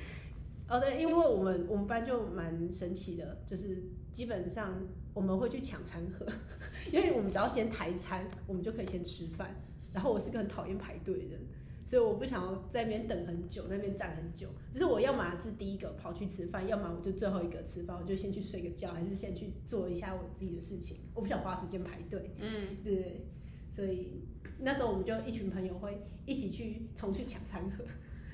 [0.69, 6.25] 哦对，因为我们我们班就蛮神奇的，就是基本上我们会去抢餐盒，
[6.93, 9.53] 因为我们只要先抬餐，我们就可以先吃饭。
[9.91, 11.41] 然后我是个很讨厌排队的人，
[11.89, 14.47] 所以我不想要在那边等很久，那边站很久。
[14.71, 20.97] 就是我要么是第一个跑去吃饭，要么我就最后一个吃饭，我就先去睡个觉，还是先去做一下我自己的事情。
[21.15, 22.36] 我不想花时间排队。
[22.38, 23.25] 嗯，对
[23.71, 24.21] 所以
[24.60, 27.84] 那时候我们就一群朋友会一起去重去抢餐盒，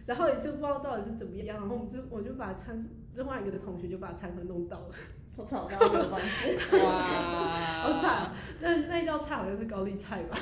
[0.05, 4.95] 然后也就不知道到底是怎么样，然后我们就我就把餐另外一个的同学就把餐盒弄倒了，
[5.37, 6.75] 我操，大家没有饭吃。
[6.83, 8.33] 哇，好惨。
[8.59, 10.37] 那那一道菜好像是高丽菜吧？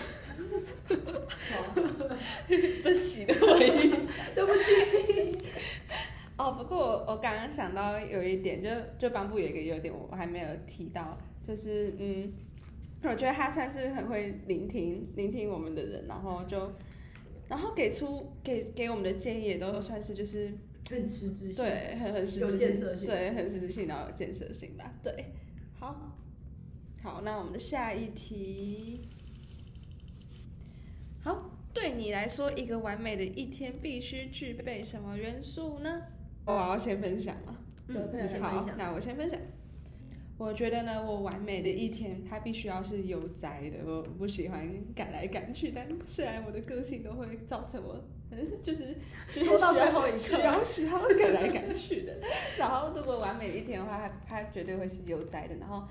[2.81, 3.89] 珍惜的回忆。
[4.35, 5.37] 对不起。
[6.35, 12.33] 哦，不过我我刚刚想到有一点，就就颁布有一个优点，我还没有提到，就是嗯，
[13.03, 16.73] 我觉得他算是很会聆听聆听我们的人，然后就
[17.47, 20.51] 然后给出给给我们的建议也都算是就是
[20.89, 21.55] 很实质性。
[21.55, 25.33] 对很很实质性对很实质性，然后有建设性的，对，
[25.79, 26.17] 好，
[27.03, 29.12] 好，那我们的下一题，好，
[31.73, 36.03] 对你来说，一个完美的一天必须具备什么元素呢？
[36.45, 37.57] 我要先分享吗？
[37.87, 38.09] 嗯，
[38.41, 39.39] 好，那我先分享。
[40.37, 43.77] 我觉得呢，我完美的一天，它必须要是悠哉的。
[43.85, 52.17] 我不喜欢赶来赶去，但虽然我的个性都会造成我，嗯 就是需拖到最后一刻需要 需要赶来赶去的。
[52.57, 55.55] 然后如果完美的一天的话，它它绝对会是悠哉的。
[55.55, 55.87] 然后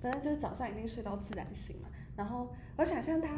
[0.00, 1.88] 反正就是早上一定睡到自然醒嘛。
[2.16, 3.28] 然后我想象它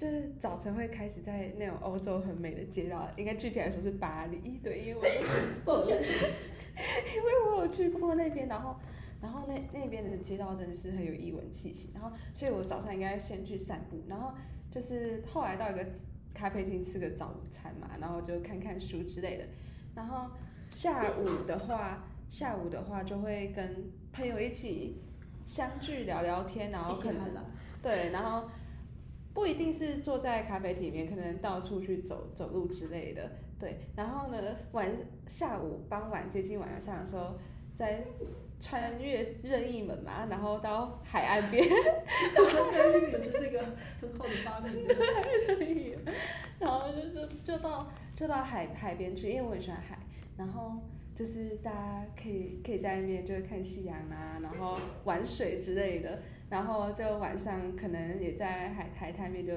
[0.00, 5.02] 就是早晨会开始在那种欧洲很美的街道，应该具体来说是巴黎， 对，因为我
[5.74, 6.14] 我有去，
[7.14, 8.74] 因为我有去过那边，然后
[9.20, 14.32] 然后那那边的街道真的是很有异文气息，然后所以我早上应该先去散步，然后
[14.70, 15.86] 就是后来到一个
[16.32, 19.44] 咖啡厅吃个早午餐嘛，然后就看看书之类的，
[19.94, 20.30] 然后
[20.70, 24.96] 下午的话，下午的话就会跟朋友一起
[25.44, 27.20] 相聚聊聊天，然后可能。
[27.82, 28.46] 对，然后
[29.32, 33.30] 不一定是坐在咖啡厅里面，可能到处去走走路之类的。
[33.58, 34.90] 对，然后呢，晚
[35.26, 37.34] 下午傍晚接近晚上的时候，
[37.74, 38.04] 再
[38.58, 41.66] 穿越任意门嘛，然后到海岸边，
[42.34, 43.60] 跟日本这是一个
[44.00, 44.86] 很好的发明。
[46.58, 49.98] 然后就就就到就到海海边去，因为我很喜欢海，
[50.36, 50.80] 然后。
[51.12, 59.52] 就是大家可以可以在那边就是看夕阳啊，然后玩水之类的，然后就晚上可能也在海海滩边就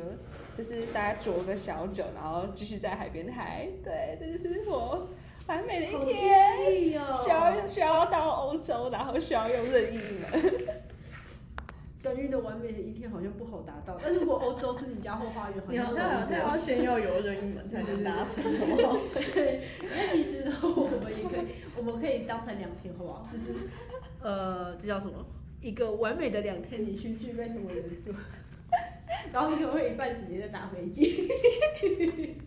[0.56, 5.10] 就是大家酌个小酒，然后继续在海边嗨，对，这就是我
[5.48, 7.02] 完美的一天。
[7.02, 10.54] 哦需要需要到欧洲，然后需要用任意门。
[12.04, 18.98] 等于的完美的一天好像不好达到，但如果欧洲是你家后花园，好你像好像他要先要有任意门才能达成，好不好？
[19.34, 23.26] 对，那其实我们也可以，我们可以当成两天，好不好？
[23.32, 23.54] 就是
[24.22, 25.26] 呃，这叫什么？
[25.64, 28.14] 一个完美的两天，你需具备什么元素？
[29.32, 31.28] 然后你可能会一半时间在打飞机。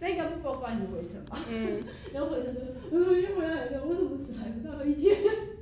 [0.00, 1.44] 那应该不包括你回程吧？
[1.50, 1.82] 嗯
[2.14, 5.16] 然后回程就是，嗯，又回来了，为什么只来不到一天？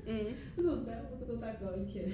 [0.05, 2.13] 嗯，为什么待我这都待不到一天？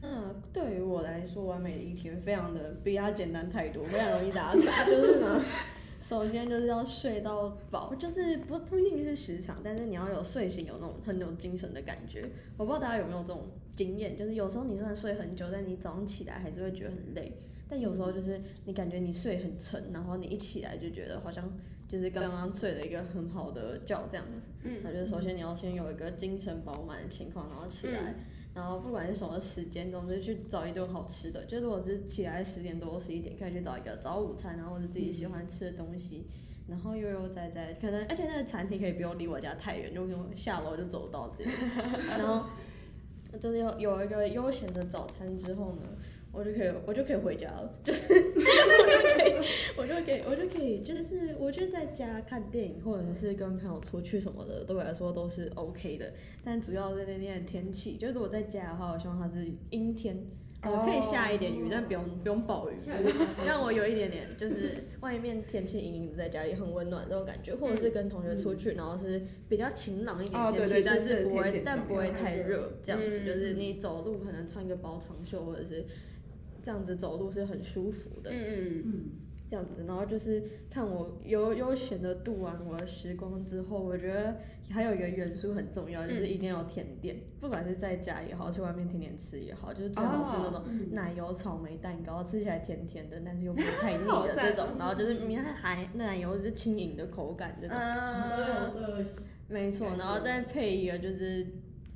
[0.00, 4.62] 嗯，对于我来说，完美的一天非常的比它简单太多，非常容易达成。
[4.62, 5.44] 就是呢，
[6.08, 12.22] 首先就是要睡到饱，就是不不一定是时长，但是你要有睡醒有那种很有精神的感觉。
[12.56, 13.42] 我不知道大家有没有这种
[13.76, 17.30] 经验，就是有时候你虽然睡很久，但你早上起来还是会觉得很累。
[17.68, 21.46] 但有时候就是你感觉你睡很沉，然后你一起来就觉得好像
[21.86, 24.50] 就是刚刚睡了一个很好的觉这样子。
[24.62, 28.14] 嗯那就是首先你要先有一个精神饱满的情况，然后起来，
[28.54, 31.44] 然后不管是什么时间，总之去找一顿好吃的。
[31.44, 36.26] 就如果是起来十点多、十一点，可以去找一个早午餐，然后或者自己喜欢吃的东西，
[36.66, 41.50] 然后悠悠哉哉，可能而且那个餐厅可以不用离我家太远，就用下楼就走到这里。
[42.08, 42.46] 然后
[43.38, 45.82] 就是有有一个悠闲的早餐之后呢。
[46.30, 48.06] 我就可以，我就可以回家了，就是
[49.26, 49.32] 以，
[49.76, 56.12] 我就可以，我就可以，就是我觉得在家看电影或者是跟朋友出去什么的，对我来说都是 OK 的。
[56.44, 60.26] 但主要是那天的天气，就是我在家的话，我希望它是阴天，
[60.62, 62.74] 我，可以下一点雨，但不用不用暴雨，
[63.46, 75.84] 让我有一点点就是外面天气阴阴的，在家里很温暖这种感觉，或者是跟同学出去，然后是比较晴朗一点天气，但是不会但不会太热，这样子嗯就是你走路可能穿一个薄长袖或者是。
[76.62, 79.04] 这样子走路是很舒服的，嗯嗯，
[79.50, 84.36] 这样子，然后就是看我悠悠闲的度完我的时光之后，我觉得
[84.70, 99.04] 还有一个元素很重要，就是一定要有甜点，不管是在家也好，去外面甜点吃也好，就是最好是那种嗯奶油草莓蛋糕，吃起来甜甜的，但是又不会太腻的这种， 然后就是里面还奶油是轻盈的口感这种，嗯都有都有
[99.48, 101.46] 没错，然后再配一个就是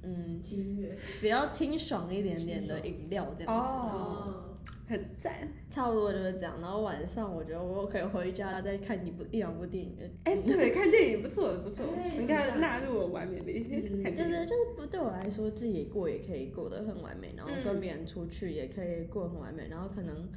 [0.03, 4.51] 嗯音乐比较清爽一点点的饮料这样子，哦，
[4.92, 5.48] 很赞。
[5.70, 20.28] 差不多就是这样，然后晚上我觉得我可以回家再看一部一两部电影，哎、对，看电影不错不错哎，你看纳入我完美的一天，嗯就是就是不对我来说，自己过也可以过得很完美，然后嗯跟别人出去也可以过得很完美，然后可能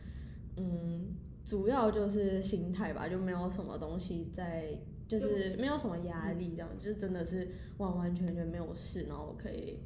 [0.56, 1.14] 嗯，
[1.44, 4.70] 主要就是心态吧，就没有什么东西在，
[5.06, 9.80] 就是没有什么压力，这样就是真的是完完全全没有事，然后我可以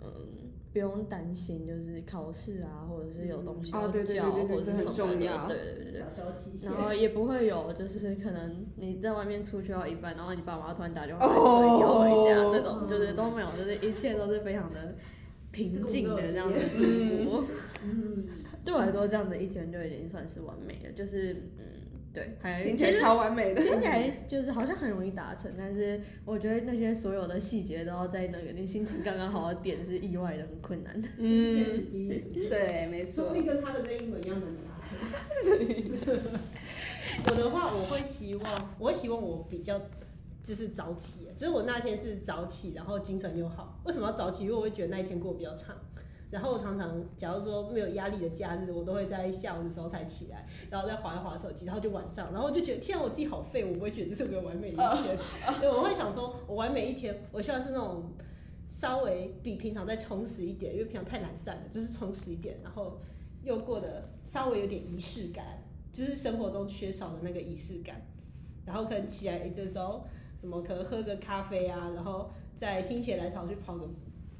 [0.00, 0.45] 嗯。
[0.76, 4.92] 不用担心，就是考试啊，或者是有东西要哦对对对交，或者是什么
[5.48, 6.02] 的，对对对
[6.64, 14.96] 然，后也不会有，就是可能你在外面出去到一半，然后你爸妈突然打电话来催你要回家哦那种，就是都没有，就是一切都是非常的
[15.50, 17.44] 平静的这样子嗯 度过。
[17.82, 18.26] 嗯，
[18.62, 21.75] 对我来说，这样的一天就已经算是完美了，就是嗯，
[22.16, 23.62] 对，还听起来超完美的。
[23.62, 31.02] 听起来就是好像很容易达成，但是我觉得那些所有的细节都要在那个你心情刚刚好的点是意外的很困难。
[31.02, 33.34] 天时地利，对，没错说不。
[33.34, 34.96] 定跟他的那一模一样能达成。
[37.26, 39.78] 我的话，我会希望，我会希望我比较
[40.42, 43.78] 就是早起，就是我那天是早起，然后精神又好。
[43.84, 44.44] 为什么要早起？
[44.44, 45.76] 因为我会觉得那一天过得比较长。
[46.30, 55.16] 然后我常常，假如说没有压力的假日，我都会在下午的时候才起来，然后再划一划手机，然后就晚上，然后我就觉得天啊，我自己好废，我不会觉得这是个完美一天。
[55.60, 58.12] 对，我会想说，我完美一天，我希望是那种
[58.66, 62.98] 稍微比平常再充实一点，因为平常太懒散了，就是充实一点，然后
[63.42, 65.62] 又过得稍微有点仪式感，
[65.92, 68.02] 就是生活中缺少的那个仪式感。
[68.64, 70.04] 然后可能起来的时候，
[70.36, 73.88] 什么可能喝个咖啡啊，然后再心血来潮去跑个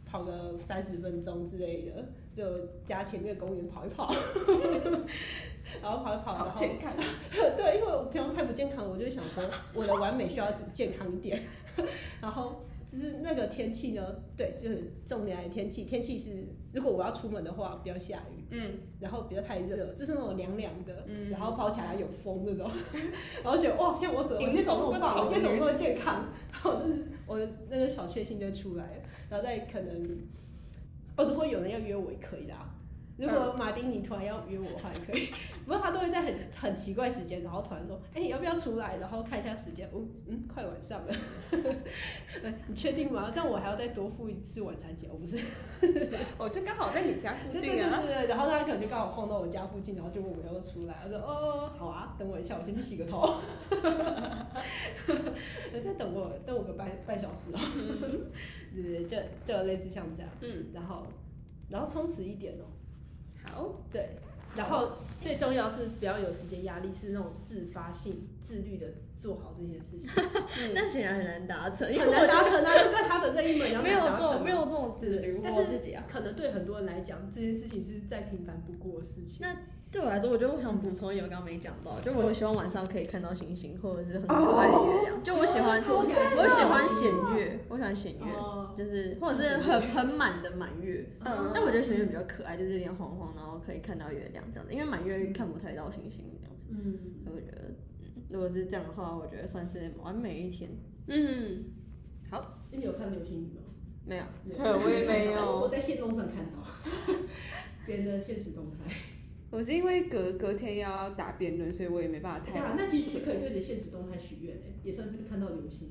[0.06, 2.44] 跑个三十分钟之类的，就
[2.86, 4.08] 家前面的公园跑一跑，
[5.82, 6.92] 然后跑一跑，然后健康，
[7.32, 9.42] 对，因为我平常太不健康，我就想说
[9.74, 11.42] 我的完美需要健康一点。
[12.22, 12.64] 然后
[12.96, 22.70] 就是那个天气呢，对，就是重点来天气，天气是如果我要出门的话，不要下雨，嗯，然后不要太热，就是那种凉凉的，嗯然后跑起来有风那种，
[23.44, 25.00] 然后觉得哇，现在我怎么我迎今天怎么那么棒？
[25.00, 26.24] 风不跑我今天怎么那么健康？
[26.52, 30.18] 然后就是我的那个小确幸就出来了，然后再可能，
[31.16, 32.65] 哦，如果有人要约我也可以的啊。
[33.18, 35.28] 如果马丁你突然要约我的话也可以，
[35.64, 38.98] 不过他都会在很很奇怪时间，然后突然说，哎、要不要出来？
[38.98, 41.14] 然后看一下时间，嗯嗯，快晚上了，
[41.50, 43.30] 对 你确定吗？
[43.34, 45.08] 这样我还要再多付一次晚餐钱？
[45.10, 45.38] 我不是，
[46.36, 48.00] 我 就刚好在你家附近啊。
[48.02, 53.40] 对对对，然后他可能就刚好晃到我家附近，然后就问我要不要出来，我说哦好啊，等我一下，我先去洗个头，
[55.72, 57.58] 再等我等我个半半小时哦，
[58.74, 59.08] 对对对，
[59.44, 61.06] 就就类似像这样，嗯，然后
[61.70, 62.64] 然后充实一点哦，
[63.52, 64.10] 好，对，
[64.56, 68.86] 然后最重要是不要有时间压力，是那种自发性、自律的
[69.18, 70.10] 做好这件事情，
[70.74, 74.32] 那显然很难达成，很难达成啊，就在他的这一门没有难达成啊。
[74.32, 76.04] 这种没有这种自律，但是自己啊。
[76.10, 79.38] 可能对很多人来讲，这件事情是再平凡不过的事情。
[79.40, 79.56] 那
[79.92, 85.22] 对我来说，我觉得我想补充一个我刚刚没讲到，就我希望晚上可以看到星星，或者是很可爱的月亮。
[85.22, 91.08] 就我喜欢，我喜欢弦月，我喜欢弦月，哦，就是或者是很很满的满月。
[91.20, 94.74] 嗯但我觉得弦月比较可爱，就是有点黄黄，然后可以看到月亮这样子。
[94.74, 97.70] 因为满月看不太到星星这样子，嗯，所以我觉得，
[98.00, 100.70] 嗯，如果是这样的话，我觉得算是完美一天。
[101.06, 101.64] 嗯，
[102.30, 103.62] 好那你有看流星雨吗？
[104.04, 106.62] 没有，没 我也没有我在线动上看到
[107.86, 108.92] 别人的现实动态。
[109.50, 112.52] 我是因为隔隔天要打辩论，所以我也没办法太。
[112.52, 115.88] 对啊，那其实是可以对着现实动态许愿诶，也算是看到流星。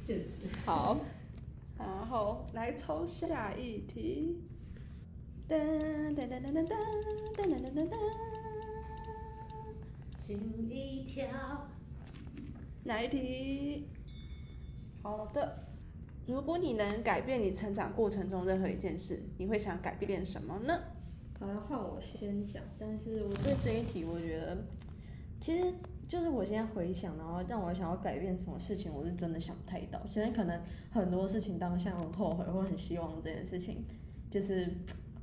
[0.00, 0.46] 现实。
[0.64, 1.00] 好，
[1.78, 4.42] 然后来抽下一题。
[5.48, 5.56] 噔
[6.14, 6.66] 噔噔噔噔噔
[7.36, 7.96] 噔噔噔噔噔，
[10.18, 10.38] 心
[10.70, 11.68] 一跳。
[12.84, 13.88] 哪一题？
[15.02, 15.66] 好的。
[16.26, 20.78] 如果你能改变你成长过程中任何一件事，你会想改变什么呢？
[21.38, 24.56] 好像换我先讲，但是我对这一题，我觉得
[25.40, 25.72] 其实
[26.08, 30.00] 就是我现在回想，然后让我想要改变什么事情，我是真的想不太到。
[30.06, 30.60] 现在可能
[30.90, 33.84] 很多事情当下很后悔，或很希望这件事情，
[34.28, 34.68] 就是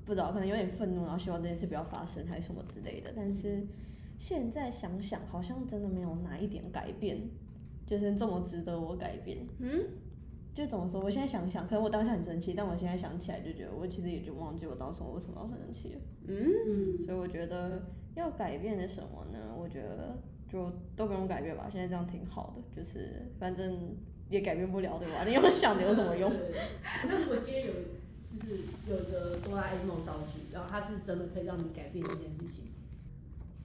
[0.06, 3.12] 不知道，可能有点愤怒，然后希望这件事不要发生，还是什么之类的。
[3.16, 3.68] 但是
[4.18, 7.20] 现在想想，好像真的没有哪一点改变，
[7.86, 9.46] 就是这么值得我改变。
[9.60, 9.86] 嗯，
[10.56, 11.02] 就怎么说？
[11.02, 16.00] 我现在想想，可能我当下很生气，但我现在想起来就觉得，我其实也就忘记我当时为什么要生气了。
[16.30, 17.84] 嗯，嗯，所以我觉得
[18.16, 19.54] 要改变的什么呢？
[19.60, 23.98] 我觉得就都不用改变吧，现在这样挺好的，就是反正
[24.30, 25.26] 也改变不了，对吧？
[25.28, 26.32] 你要想的有什么用？
[26.32, 26.40] 对？
[27.06, 27.74] 那如果今天有
[28.32, 32.64] 就是有一个哆啦 A 梦道具，然后它是真的可以让你改变这件事情，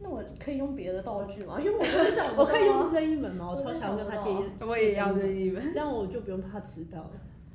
[0.02, 1.58] 那我可以用别的道具吗？
[1.60, 3.50] 因为我 真的想我可以用任意门吗？
[3.50, 4.30] 我超想要跟他借
[4.66, 5.62] 我也要任任意门。
[5.72, 7.10] 这样我就不用怕迟到了。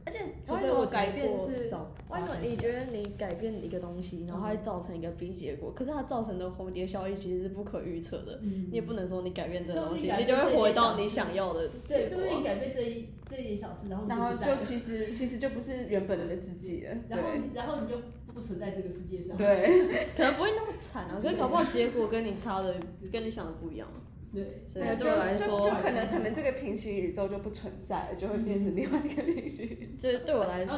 [0.08, 8.40] 而且除万一我非我改变是直接过早万一你觉得你改变一个东西，然后它会造成一个 B 结果，可是它造成的蝴蝶效应其实是不可预测的。
[8.44, 17.96] 嗯你也不能说你改变这个东西，你就会回到你想要的对，说不定改变这一这一点小事，然后你然后就其实其实就不是原本的自己了，然后对然后你就
[18.36, 19.36] 不存在这个世界上。
[19.38, 22.76] 对， 可能不会那么惨啊，可是搞不好结果跟你差的、
[23.12, 23.98] 跟你想的不一样啊。
[24.34, 30.12] 对，所以那对我来说，就就可能可能这个平行宇宙就不存在，就会变成另外一个平行宇宙。
[30.12, 30.78] 就是对我来说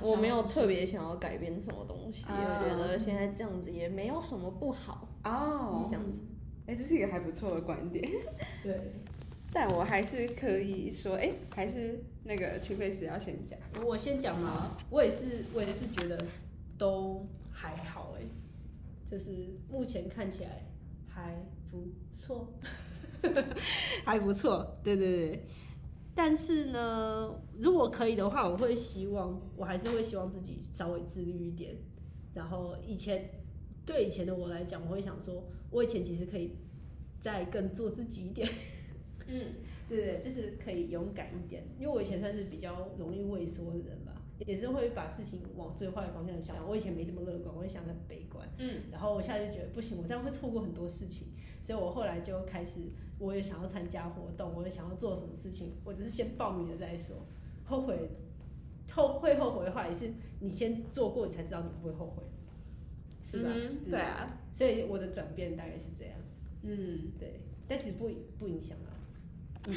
[0.00, 6.22] 我没有特别想要改变什么东西，啊我觉得现在这样子也没有什么不好，哦这样子。
[6.66, 8.02] 哎，这是一个还不错的观点，
[8.64, 8.92] 对，
[9.52, 13.58] 但我还是可以说，哎，还是那个秦飞斯要先讲。
[13.84, 16.16] 我先讲嘛，我也是，我也是觉得
[16.78, 18.22] 都还好哎，
[19.06, 20.66] 就是目前看起来
[21.06, 21.34] 还
[21.70, 22.52] 不错，
[24.04, 25.46] 还不错，对对对。
[26.14, 31.74] 但是呢，如果可以的话，我会希望，我还是会希望自己稍微自律一点。
[32.34, 33.30] 然后以前
[33.86, 36.56] 对以前的我来讲，我会想说，我以前其实可以
[37.20, 38.48] 再更做自己一点。
[39.26, 39.54] 嗯，
[39.88, 44.03] 对对，就是可以勇敢一点，因为我以前算是比较容易畏缩的人吧，
[44.40, 46.56] 也是会把事情往最坏的方向想。
[46.68, 48.48] 我以前没这么乐观，我会想得很悲观。
[48.58, 51.28] 嗯，然后我现在就觉得不行，我这样会错过很多事情，
[51.62, 52.80] 所以我后来就开始，
[53.18, 57.26] 我也想要参加活动，我也想要做什么事情，我只是先报名了再说。
[57.64, 58.10] 后悔
[58.92, 62.22] 后会后悔的话，也是你先做过，你才知道你不会后悔，
[63.22, 63.50] 是吧？
[63.54, 66.18] 嗯对啊，所以我的转变大概是这样，
[66.62, 68.90] 嗯，对，但其实不不影响啊。
[69.66, 69.74] 嗯，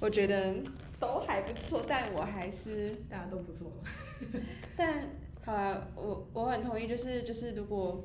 [0.00, 0.56] 我觉得
[1.00, 3.72] 都还不错，但我还是，大家都不错。
[4.76, 5.02] 但
[5.44, 8.04] 好啦，我我很同意，就是就是如果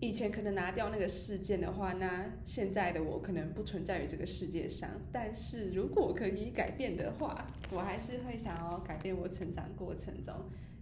[0.00, 4.88] 以前可能拿掉那个事件的话，那现在的我可能不存在于这个世界上。
[5.12, 10.34] 但是如果可以改变的话，我还是会想要改变我成长过程中，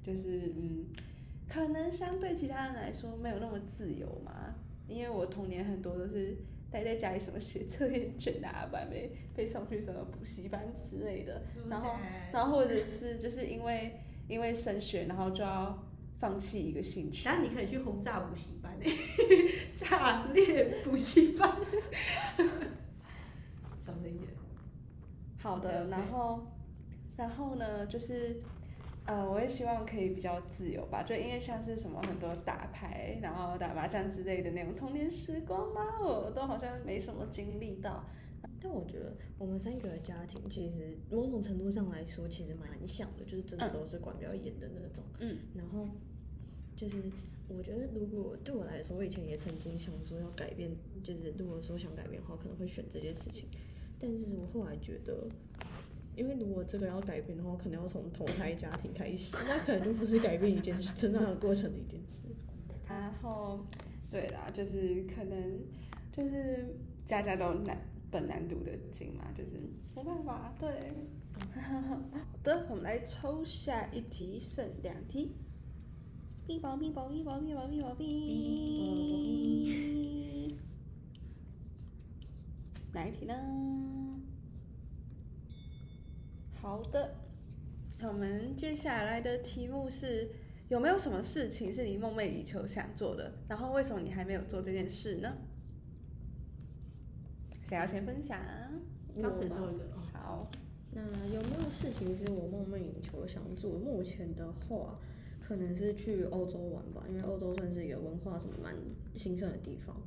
[0.02, 0.86] 就是嗯，
[1.48, 4.54] 可能相对其他人来说没有那么自由嘛，
[4.88, 6.36] 因为我童年很多都是
[6.72, 11.96] 待在家里，什么写测验卷啊，不然被被送去什么补习班之类的，然后
[12.32, 15.78] 然后或者是就是因为因为升学，然后就要
[16.18, 17.28] 放弃一个兴趣。
[17.28, 18.90] 然后你可以去轰炸补习班诶，
[19.76, 21.50] 炸裂补习班，
[23.84, 24.30] 小声一点。
[25.38, 26.46] 好的然后
[27.16, 28.40] 然后呢，就是
[29.04, 38.04] 呃，我也希望可以比较自由吧，就因为像是什么很多打牌，然后打麻将之类的那种童年时光嘛，我都好像没什么经历到。
[38.60, 45.04] 但我觉得我们三个的家庭其实某种程度上来说，其实蛮像的，就是真的嗯都是管比较严的那种。
[45.18, 45.88] 嗯，然后
[46.76, 47.02] 就是
[47.48, 50.70] 我觉得如果对我来说，我以前也曾经想说要改变，
[51.02, 53.48] 就是如果说想改变的话，可能会选这件事情。
[53.98, 55.28] 但是我后来觉得，
[56.16, 62.22] 因为如果这个要改变的话，可能要从投胎家庭开始， 那可能就不是改变一件事，成长的过程的一件事。
[62.88, 63.64] 然后，
[64.10, 65.60] 对啦，就是可能
[66.12, 67.78] 就是家家都难
[68.10, 69.52] 本难读的经嘛，就是
[69.94, 70.68] 没办法，对。
[71.54, 71.98] 好
[72.44, 75.32] 的，我们来抽下一题，剩两题。
[76.46, 78.04] 咪宝咪宝咪宝咪宝咪宝咪，
[82.92, 83.34] 哪一题呢？
[86.62, 87.16] 好的，
[87.98, 90.30] 那我们接下来的题目是：
[90.68, 93.32] 有没有什么事情是你梦寐以求想做的？
[93.48, 95.38] 然后为什么你还没有做这件事呢？
[97.64, 98.38] 想要先分享？
[99.20, 100.48] 刚才做一个，好。
[100.92, 103.72] 那有没有事情是我梦寐以求想做？
[103.72, 105.00] 目前的话，
[105.40, 108.72] 可能是去欧洲玩吧，因为欧洲算是一个文化什么蛮
[109.16, 110.00] 兴盛的地方。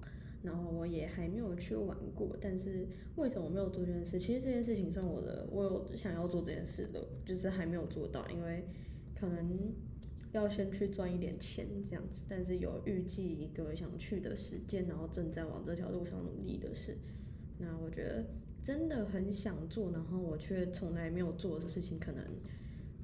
[0.45, 4.19] 然后我也还没有去玩过，但是为什么我没有做这件事？
[4.19, 8.63] 其实这件事情算我的，我有想要做这件事的，就是还没有做到，因为
[9.19, 9.73] 可能
[10.31, 12.23] 要先去赚一点钱这样子。
[12.29, 16.95] 但是有预计一个想去的时间，然后正在往这条路上努力的事。
[17.57, 18.23] 那我觉得。
[18.65, 22.25] 真的很想做，然后我却从来没有做的事情，可能，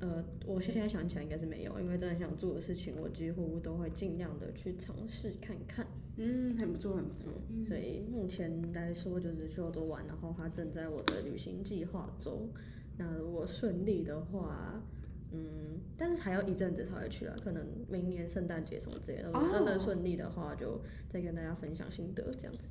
[0.01, 5.87] 呃，我现在想起来应该是没有，因为真的想做的事情，我几乎都会尽量的去尝试看看。
[6.17, 7.31] 嗯，很不错，很不错。
[7.67, 12.49] 所以目前来说就是去欧洲玩，然后它正在我的旅行计划中。
[12.97, 14.83] 那如果顺利的话，
[15.31, 19.31] 嗯，但是还要一阵子才会去了，可能明年圣诞节什么之类的。
[19.31, 22.67] 如果真的顺利的话，就再跟大家分享心得这样子。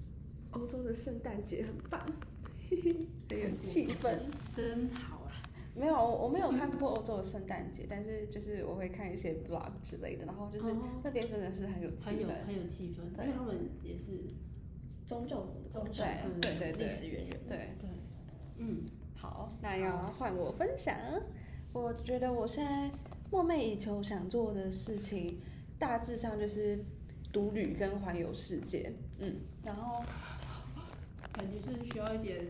[0.50, 2.04] 欧洲的圣诞节很棒。
[3.28, 4.16] 很有气氛，
[4.54, 5.19] 真好啊！
[5.80, 14.34] 没有，我我没有看过欧洲的圣诞节，但是就是我会看一些 vlog 之类的，然后就是那边真的是很有气氛，很有气氛，因为他们也是
[15.06, 16.04] 宗教的宗教，
[16.40, 17.56] 对对对，历史渊源，对。
[17.78, 17.88] 对，
[18.58, 18.84] 嗯，
[19.16, 20.94] 好，那要换我分享。
[21.72, 22.90] 我觉得我现在
[23.30, 25.40] 梦寐以求想做的事情，
[25.78, 26.84] 大致上就是
[27.32, 30.04] 独旅跟环游世界，嗯，然后。
[31.32, 32.44] 感觉是需要一点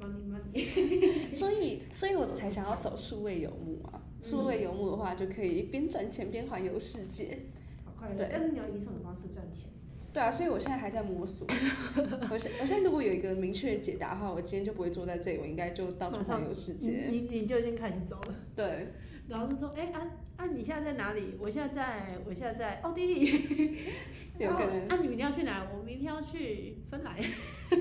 [0.00, 4.00] money money， 所以所以我才想要走数位游牧啊。
[4.22, 7.38] 数位游牧的话，就可以边赚钱边环游世界，
[7.84, 8.28] 好快乐。
[8.30, 9.70] 但是你要以什么方式赚钱？
[10.12, 11.46] 对啊，所以我现在还在摸索。
[12.30, 17.08] 我现我现在如果有一个明确的解答的话，我今天就不会坐在这里，我应该就到处环游世界。
[17.10, 18.34] 你你就已经开始走了。
[18.56, 18.88] 对。
[19.28, 20.00] 然后就说：“哎，啊
[20.38, 21.34] 啊，你现在在哪里？
[21.40, 23.78] 我现在在，我现在在奥地利。
[24.38, 24.86] 有可能。
[24.86, 25.68] 啊，你明天要去哪？
[25.76, 27.16] 我明天要去芬兰。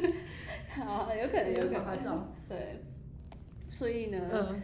[0.73, 2.33] 好，有可能，有可能。
[2.49, 2.81] 对。
[3.69, 4.27] 所以呢？
[4.33, 4.61] 嗯。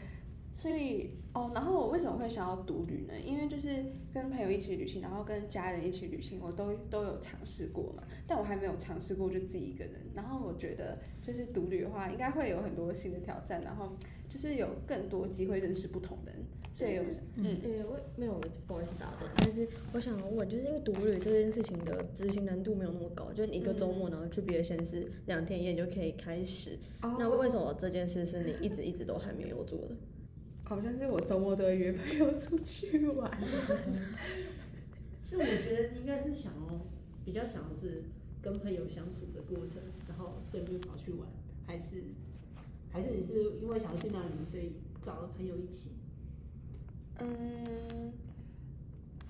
[0.55, 3.13] 所以哦，然后我为什么会想要独旅呢？
[3.23, 8.03] 因为就是跟朋友一起旅行，然后跟家人一起旅行，我都都有尝试过嘛。
[8.25, 9.93] 但我还没有尝试过就自己一个人。
[10.15, 13.95] 然后我觉得，就是独旅的话，应该会有很多新的挑战，然后
[14.27, 16.41] 就是有更多机会认识不同的人。
[16.73, 16.97] 所以，
[17.35, 26.79] 嗯，呃，我没有，不好意思打断，但是我想问，就是因为独旅这件事情的执行难度没有那么高，就你一个周末然后去别的县市两天一夜就可以开始。
[27.19, 29.95] 那为什么这件事是你一直一直都还没有做的？
[30.65, 33.29] 好像是我周末都会约朋友出去玩。
[35.23, 36.87] 是我觉得应该是想要
[37.23, 38.05] 比较想的是
[38.41, 41.29] 跟朋友相处的过程，然后顺便跑去玩，
[41.67, 42.03] 还是
[42.89, 44.73] 还是你是因为想要去那里，所以
[45.05, 45.91] 找了朋友一起？
[47.19, 48.11] 嗯，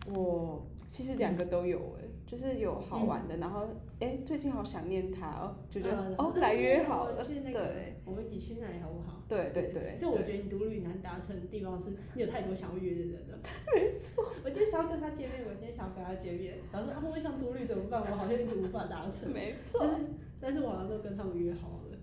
[0.08, 3.68] 我其实两个都有哎，就是有好玩的，然后
[4.00, 9.22] 哎，最近好想念他哦，就觉得哦，来约好了，对，我们一起去那里好不好？
[9.28, 13.40] 对对对，就我觉得你独旅难达成的地方是你有太多想要约的人了。
[13.74, 18.02] 没错， 我今天想要跟他见面，我今天想要跟他见面，然后说啊，我想独旅怎么办？
[18.02, 19.32] 我好像一直无法达成。
[19.32, 20.06] 没错，但是
[20.40, 21.98] 但是我好像都跟他们约好了。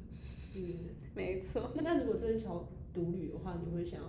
[0.57, 0.75] 嗯，
[1.15, 1.71] 没错。
[1.75, 2.53] 那那如果真的想
[2.93, 4.01] 独旅的话，你会想？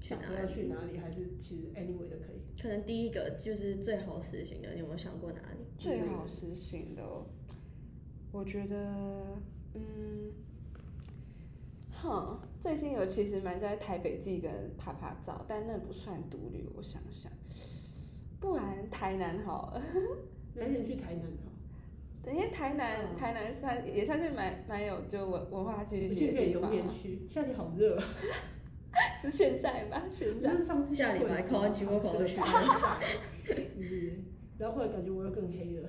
[0.00, 2.60] 想说要去哪里，还是其实 anyway 都可以。
[2.60, 5.58] 可能第一个就是最好实行的，你有没有想过哪里？
[5.76, 7.02] 最好实行的，
[8.32, 8.76] 我觉得，
[9.74, 10.32] 嗯，
[11.92, 16.68] 哼，最近有其实蛮在台北自己个人拍拍照，但那不算独旅。
[16.76, 17.30] 我想想，
[18.40, 19.82] 不然台南好了。
[20.54, 22.32] 哪天去台南好？
[22.32, 26.72] 因为台南台南算也算是蛮蛮有就文文化气息的地方。
[27.28, 28.00] 夏天好热。
[29.20, 30.02] 是现在吧？
[30.10, 30.62] 现在？
[30.64, 32.40] 上次下礼拜考完期末考的学，
[34.58, 35.88] 然后后来感觉我又更黑了。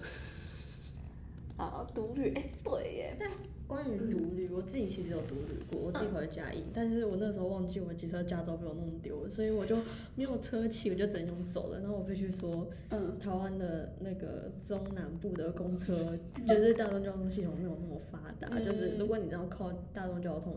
[1.57, 3.27] 啊，独旅，哎、对耶，但
[3.67, 9.75] 关于独旅，我自己其实有独旅过，我自己跑去嘉义，但是我那时候忘记我机车驾照被我弄丢了，所以我就
[10.15, 11.79] 没有车骑，我就只能用走了。
[11.79, 18.63] 然后我必须说，嗯，台湾的那个中南部的公车，就是大众交通系统没有那么发达，嗯。
[18.63, 20.55] 就是如果你要靠大众交通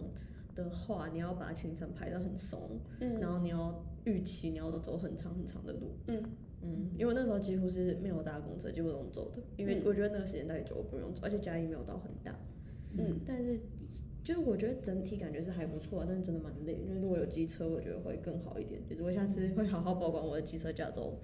[0.55, 5.97] 的话，你要把行程排得很松，嗯然后你要预期你要走很长很长的路。
[6.09, 6.23] 嗯
[6.63, 12.39] 嗯，因为那时候几乎是没有搭公车，几乎都用走的，因为嗯我觉得那个时间太久，我不用走，而且嘉义没有到很大。
[12.99, 13.59] 嗯，但是
[14.23, 16.85] 就是我觉得整体感觉是还不错啊，但是真的蛮累。
[16.87, 18.79] 就是如果有机车，我觉得会更好一点。
[18.87, 21.15] 就是我下次会好好保管我的机车驾照。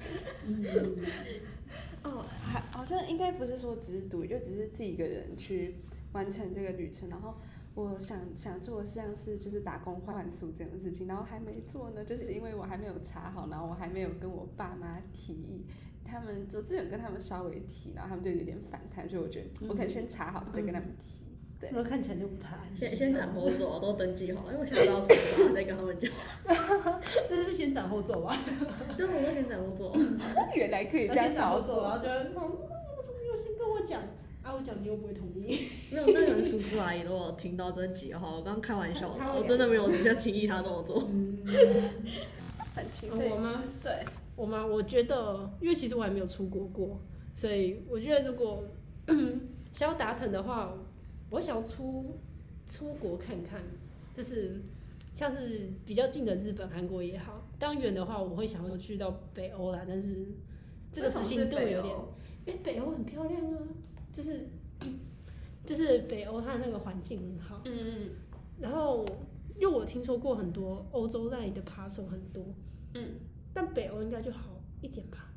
[2.03, 5.75] 哦，还好像应该不是说只是独，就只是自己一个人去
[6.13, 7.11] 完成这个旅程。
[7.11, 7.35] 然后
[7.77, 15.67] 我想想做像是就是打工换宿这种事情，然后还没做呢，就是因为我还没有查好，然后我还没有跟我爸妈提议。
[16.03, 21.21] 他们我之前跟他们稍微提，然后他们就有点反弹，所以我觉得我可能先查好再跟他们提。
[21.61, 22.89] 对，那看起来就不太安心。
[22.89, 26.11] 先先斩后奏，都登记好了，因为我现在都要出发，再跟他们讲。
[27.29, 28.35] 这是先斩后奏吧？
[28.97, 29.93] 对，我都先斩后奏。
[30.57, 31.83] 原来可以这样先斩后奏，操作。
[31.83, 32.35] 然后觉得，嗯，
[32.97, 34.03] 为什么没有先跟我讲？
[34.57, 35.69] 啊，我讲你又不会同意。
[35.91, 41.01] 没有，那个叔叔阿姨如果听到这集的话，我刚刚开玩笑的， 我真的没有在轻易他这么做。
[42.75, 43.65] 很勤哦我吗？
[43.83, 44.05] 对，
[44.35, 44.65] 我吗？
[44.67, 46.99] 我觉得，因为其实我还没有出国过，
[47.35, 48.65] 所以我觉得如果
[49.73, 50.73] 想要达成的话，
[51.31, 52.17] 我想要出
[52.69, 53.63] 出国看看，
[54.15, 54.61] 就是
[55.15, 57.47] 像是比较近的日本、韩国也好。
[57.59, 60.27] 当远的话，我会想要去到北欧啦，但是
[60.93, 61.95] 这个执行度有点，
[62.47, 63.59] 因为北欧很漂亮啊，
[64.17, 64.49] 就是
[65.67, 68.11] 就是北欧它的那个环境很好，嗯嗯
[68.61, 69.05] 然后
[69.57, 72.43] 因为我听说过很多欧洲那里的扒手很多，
[72.95, 73.17] 嗯，
[73.53, 75.35] 但北欧应该就好一点吧。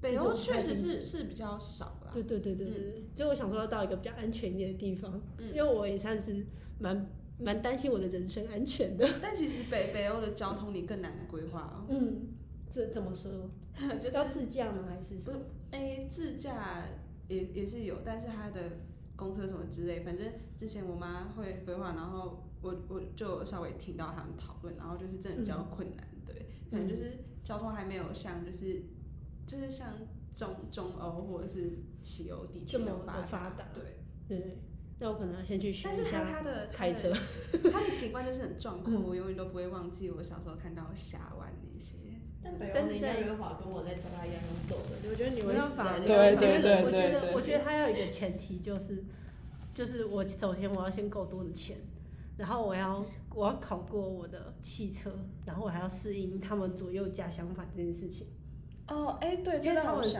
[0.00, 2.10] 北欧确实是是比较少啦。
[2.12, 6.46] 对对对对对，就我想说要到一个比较安全一点的地方，嗯因为我也算是
[6.78, 9.06] 蛮蛮担心我的人身安全的。
[9.20, 12.28] 但其实北北欧的交通你更难规划哦，嗯，
[12.70, 13.50] 这怎么说？
[14.00, 14.84] 就是要自驾吗？
[14.88, 15.38] 还是什么？
[15.72, 16.86] 诶、自驾
[17.30, 18.80] 也也是有，但是他的
[19.16, 28.82] 公车什么之类，反正之前我妈会规划，然后我我就稍微听到他们讨论，然后就是真的比较困难，对，可能就是交通还没有像就是
[29.46, 29.94] 就是像
[30.34, 33.96] 中中欧或者是西欧地区这么发发达对。
[34.28, 34.58] 对，
[35.00, 37.12] 那我可能要先去学但是它一下开车。
[37.72, 41.49] 它的景观真是很壮阔，嗯我永远都不会忘记我小时候看到峡湾。
[42.42, 49.04] 但是在没办法跟我在家一样用走的，我觉得你会死没办法，对对对我觉得，对我觉得他要有一个前提，就是，
[49.74, 51.76] 就是我首先我要先够多的钱，
[52.38, 55.10] 然后我要我要考过我的汽车，
[55.44, 58.26] 然后我还要适应他们左右加相反这件事情。
[58.88, 60.16] 哦，哎，对，因为他们是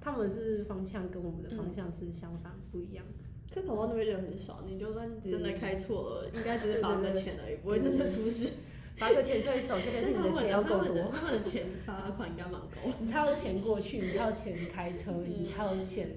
[0.00, 3.04] 他们是方向跟我们的嗯方向是相反不一样。
[3.52, 8.50] 可搞到那边人很少，你就算真的开错了，应该只是对罚个对对钱而已，不会真的出事。
[8.98, 12.76] 罚个钱，所以首先就是你的钱要够多，他们的钱罚款应该蛮高。
[13.00, 16.08] 你才有钱过去，你才有钱开车，你才有钱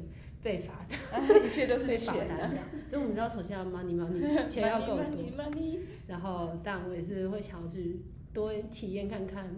[0.41, 2.37] 被罚单， 一切都是被罚钱啊。
[2.39, 2.65] 单这样。
[2.89, 4.97] 所以我们知道，首先要 money money，钱要够多。
[4.97, 8.01] money money，然后，当然我也是会想要去
[8.33, 9.55] 多体验看看。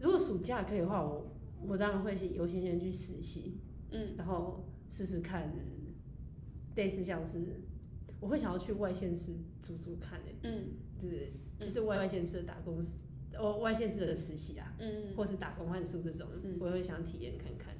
[0.00, 1.26] 如果暑假可以的话，我
[1.66, 3.58] 我当然会优先先去实习，
[3.90, 5.52] 嗯然后试试看，
[6.76, 7.60] 类似像是
[8.20, 10.68] 我会想要去外县市住住看诶、嗯
[11.02, 12.84] 就是就是外外县市的打工，
[13.38, 17.74] 哦外县市的实习啊，嗯或是打工换宿这种，嗯我也会想体验看看。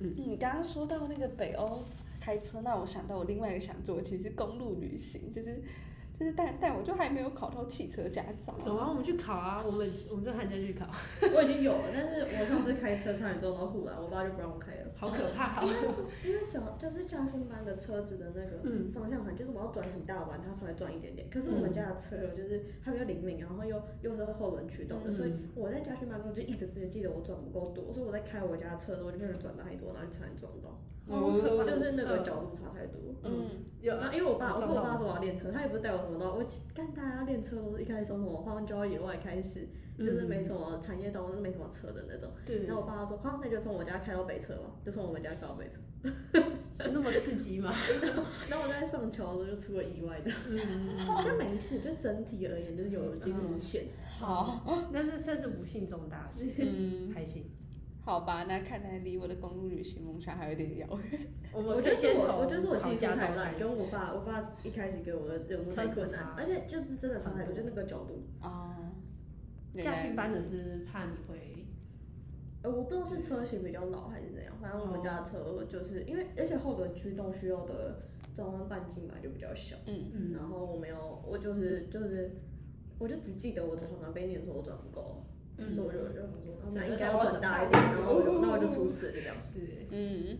[0.00, 1.84] 嗯，你刚刚说到那个北欧
[2.20, 5.62] 开车，那我想到我另外一个想做其实是公路旅行，就是
[6.18, 8.54] 就是但但我就还没有考到汽车驾照。
[8.58, 10.86] 走啊，我们去考啊，我们我们这寒假去考，
[11.34, 14.86] 我已经有了，但是我上次开车差点撞到护栏，我爸就不让我开了。
[14.96, 15.68] 好可怕哦。
[16.24, 21.28] 因为教就是教训班的车子的那个嗯方向盘，就是我要转很大弯，它才会转一点点。
[21.28, 30.80] 可是我们家的车就是它比较灵敏，然后又又是后轮驱动的，嗯所以我在教训班中就一直是记得我转不够多，所以我在开我家的车的时候，我就不能转太多，然后就差点撞到。
[31.08, 33.00] 好可怕就是那个角度差太多。
[33.22, 33.48] 嗯，
[33.80, 36.26] 有然后因为我爸，我跟我爸说我要练车，他也不是带我什么的。
[36.26, 36.44] 我
[36.74, 42.30] 干大家练车都是一开始从什么荒郊野外开始，就是没什么产业道路，没什么车的那种。
[42.44, 45.80] 对然，后我爸说，好，那就从我家开到北车嘛，就从我们家开到北车。
[46.78, 47.72] 那么刺激吗？
[48.48, 50.94] 然后我就在上桥的时候就出了意外的，嗯，
[51.24, 53.86] 但没事，就整体而言就是有惊无险。
[54.20, 57.50] 好，那是算是不幸中大幸，嗯，还行。
[58.06, 61.20] 好吧，那看来离我的公路旅行梦想还有点遥远。
[61.52, 68.22] 我我们可以觉得是我，先从我觉得是我技术考驾太烂，跟我爸，我爸一开始给我的任务太困难而且就是真的差太多，就那个角度。
[68.40, 68.92] 哦，
[69.82, 71.66] 驾训班的是怕你会
[72.62, 78.02] 呃，我不知道是车型比较老还是怎样，反正我们家的车就是因为，而且后轮驱动需要的
[78.36, 82.30] 转弯半径嘛就比较小，嗯，嗯，然后我没有，我就是就是，
[83.00, 85.24] 我就只记得我常常被念说我转不够，
[85.58, 89.36] 嗯所以我就我就想说，哦那所以应该要转大一点，然后我就那我就出事了就这样。
[89.54, 90.38] 对，嗯，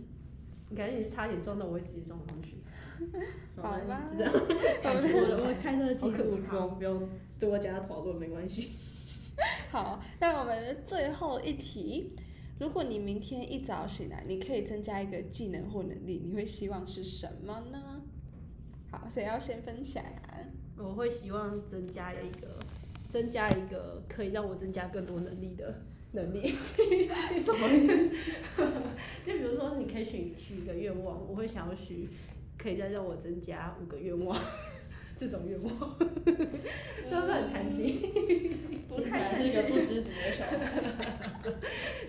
[0.71, 2.57] 你感觉你差点撞到，我会直接撞上去。
[3.57, 4.33] 好吧就这样。
[4.85, 7.09] 我我开车的技术不用不用
[7.39, 8.73] 多加讨论，没关系。
[9.71, 12.17] 好，那我们最后一题，
[12.59, 18.03] 如果你明天一早醒来，你可以增加一个技能或能力，你会希望是什么呢？
[18.91, 20.41] 好，谁要先分享啊？
[20.79, 22.59] 我会希望增加一个，
[23.09, 25.83] 增加一个可以让我增加更多能力的
[26.13, 26.55] 能力。
[27.37, 28.17] 什么意思？
[29.25, 32.09] 就比如说，你可以许许一个愿望，我会想要许，
[32.59, 34.39] 可以再让我增加五个愿望，
[35.17, 35.71] 这种愿望，
[36.27, 36.33] 是
[37.15, 38.01] 不是很贪心？
[38.89, 40.57] 不太是一个不知足的小孩。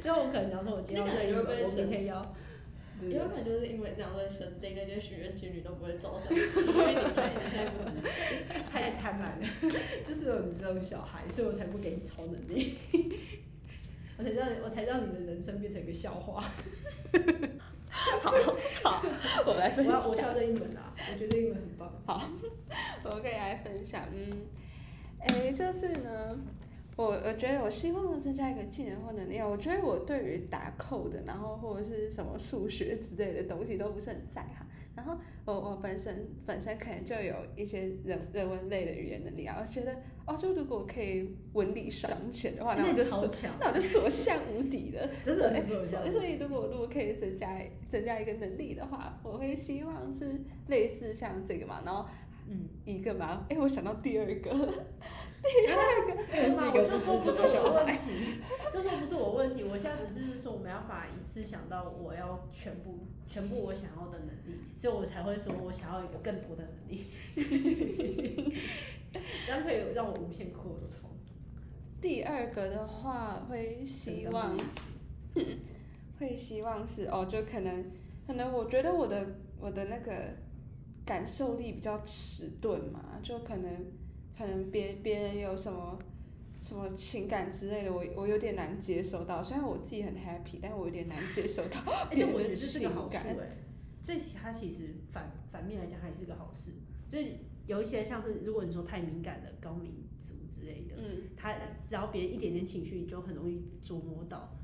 [0.02, 2.36] 就我可能假如说我今天要认一个，我明天要，
[3.00, 7.78] 对有可能就是因为这样，所以神定那些许愿情侣都不会造成，因为你太你太不。
[8.72, 9.48] 太贪婪了，
[10.06, 12.76] 就是有你这种小孩，所以我才不给你超能力，
[14.18, 16.52] 我才让我才让你的人生变成一个笑话。
[18.22, 18.32] 好
[18.84, 19.06] 好，
[19.45, 20.16] 我来分我要我。
[20.16, 21.91] 要这一门啊，我觉得英文很棒。
[22.06, 22.30] 好，
[23.04, 24.04] 我可以来分享。
[24.14, 24.45] 嗯，
[25.20, 26.38] 哎，就是呢，
[26.98, 29.48] 我我觉得我希望增加一个技能或能力啊。
[29.48, 34.68] 我觉得我对于打扣的，然后或者是什么数学之类的东西都不是很在行。
[34.95, 39.95] 然后我我本身本身可能就有一些人人文类的语言能力啊，我觉得
[40.26, 43.04] 哦，就如果可以文理双全的话，那我就
[43.60, 45.08] 那我就所向无敌的。
[45.24, 52.10] 真的所以如果如果可以增加增加一个能力的话，我会希望是类似像这个嘛，然后
[52.50, 54.84] 嗯，一个嘛，哎，我想到第二个，
[55.44, 57.84] 又 是一个不知足的小孩。
[57.86, 58.40] 问题，
[58.74, 67.06] 就说不是我问题，我现在只是说我没办法一次想到我要全部全部我想要的能力，所以我才会说我想要一个更多的能力，
[69.46, 71.10] 这样可以让我无限扩充。
[72.02, 74.58] 第二个的话会希望，
[76.20, 77.92] 会希望是哦，就可能
[78.26, 80.14] 可能我觉得我的我的那个
[81.06, 83.86] 感受力比较迟钝嘛，就可能
[84.38, 85.98] 可能别别人有什么
[86.62, 89.42] 什么情感之类的，我我有点难接受到。
[89.42, 91.80] 虽然我自己很 happy，但我有点难接受到
[92.12, 93.24] 哎、别人的但我觉得这是情个好处感。
[93.26, 93.58] 哎、
[94.04, 96.72] 这它其实反反面来讲还是个好事，
[97.10, 101.54] 就是有一些像是如果你说太敏感的高敏族之类的，嗯，他
[101.88, 104.56] 只要别人一点点情绪，你就很容易琢磨到，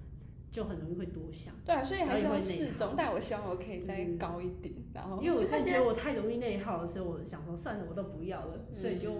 [0.51, 1.53] 就很容易会多想。
[1.65, 9.11] 对啊，所以还是会内适中耗，但我希望我可以再嗯高一点，然后因为我真的觉得我太容易内耗的时候，我想说算了，我都不要了，所以就，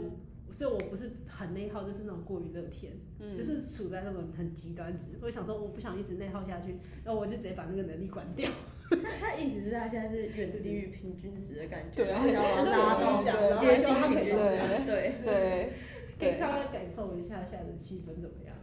[0.56, 5.18] 所以我不是很内耗，就是那种过于乐天，嗯，就是处在那种很极端值。
[5.22, 8.50] 我想说我不想一直内耗下去，然后我就直接把那个能力关掉。
[8.90, 13.22] 他他意思是他现在是远低于平均值的感觉，对然后拉到
[13.60, 15.16] 对接近平均对值，对。
[15.26, 15.74] 对
[16.20, 18.56] 可以对稍微感受一下现在的气氛怎么样？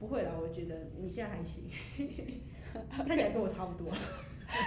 [0.00, 1.64] 不会啦，我觉得你现在还行，
[2.90, 3.92] 看起来跟我差不多。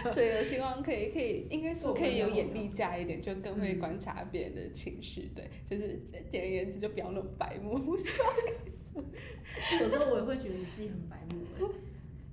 [0.14, 5.32] 所以我希望可以可以，应该说可以有眼力加一点，就更会观察别人的情绪。
[5.36, 6.00] 对，就是
[6.30, 7.78] 简而言之，就不要那么白目。
[8.96, 11.74] 有时候我也会觉得你自己很白目欸，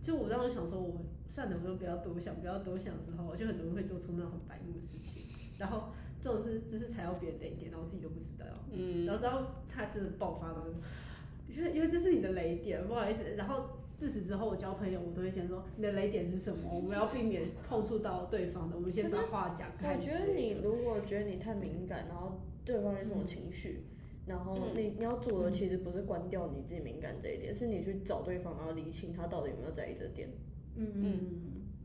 [0.00, 5.22] 就我当时想说我算了，我就不要多想，不要多想之后，我就很多人会做出那种很白目的事情。
[5.58, 8.46] 然后这种是只是踩到别人雷点，然后自己都不知道。
[8.72, 10.66] 嗯然后然后他真的爆发了，
[11.48, 13.22] 因为因为这是你的雷点，不好意思。
[13.36, 13.68] 然后
[14.02, 19.94] 自此之后，我交朋友我都会先说你的雷点是什么，我们要避免碰触到对方的，我们先把话讲开。
[19.94, 23.84] 我觉得你如果觉得你太敏感，然后对方有什么情绪，
[24.26, 30.28] 然后你你要做的其实不是关掉你自己敏感这一点，是你去找对方，然后理清他到底有没有在意这点。
[30.74, 31.20] 嗯嗯，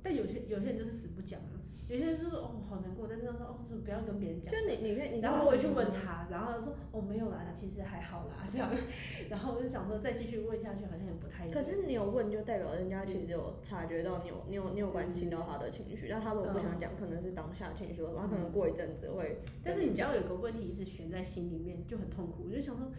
[0.01, 1.56] 但有些有些人就是死不讲啊，
[1.89, 4.57] 有些人就是哦好难过，但是他说哦不要跟别人讲就。
[4.67, 8.69] 你你可以，你然后我也去问他，然后他说哦没有啦，其实还好啦这样，
[9.29, 11.47] 然后我就想说再继续问下去好像也不太。
[11.49, 19.87] 可是你有问，就代表人家其实有察觉到你有你有你有关心到他的情绪，但他如果不想讲，可能是当下情绪，他可能过一阵子会但是。
[19.87, 22.43] 你只要有个问题一直悬在心里面，就很痛苦。
[22.45, 22.91] 我就想说，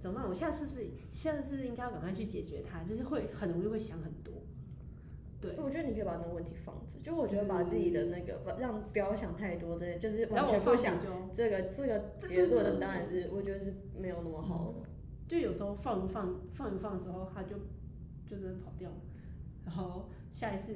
[0.00, 0.28] 怎么办？
[0.28, 2.84] 我下次是不是下次是不是应该要赶快去解决它？
[2.84, 4.34] 就是会很容易会想很多。
[5.40, 14.88] 对，我觉得你可以把那个问题放着，就我觉得把自己的那个把让不要想太多，这些就是完全不想就这个这个结论的，当然是我觉得是没有那么好的。
[15.28, 17.56] 就有时候放一放放一放之后，他就
[18.26, 18.96] 就真的跑掉了。
[19.64, 20.74] 然后下一次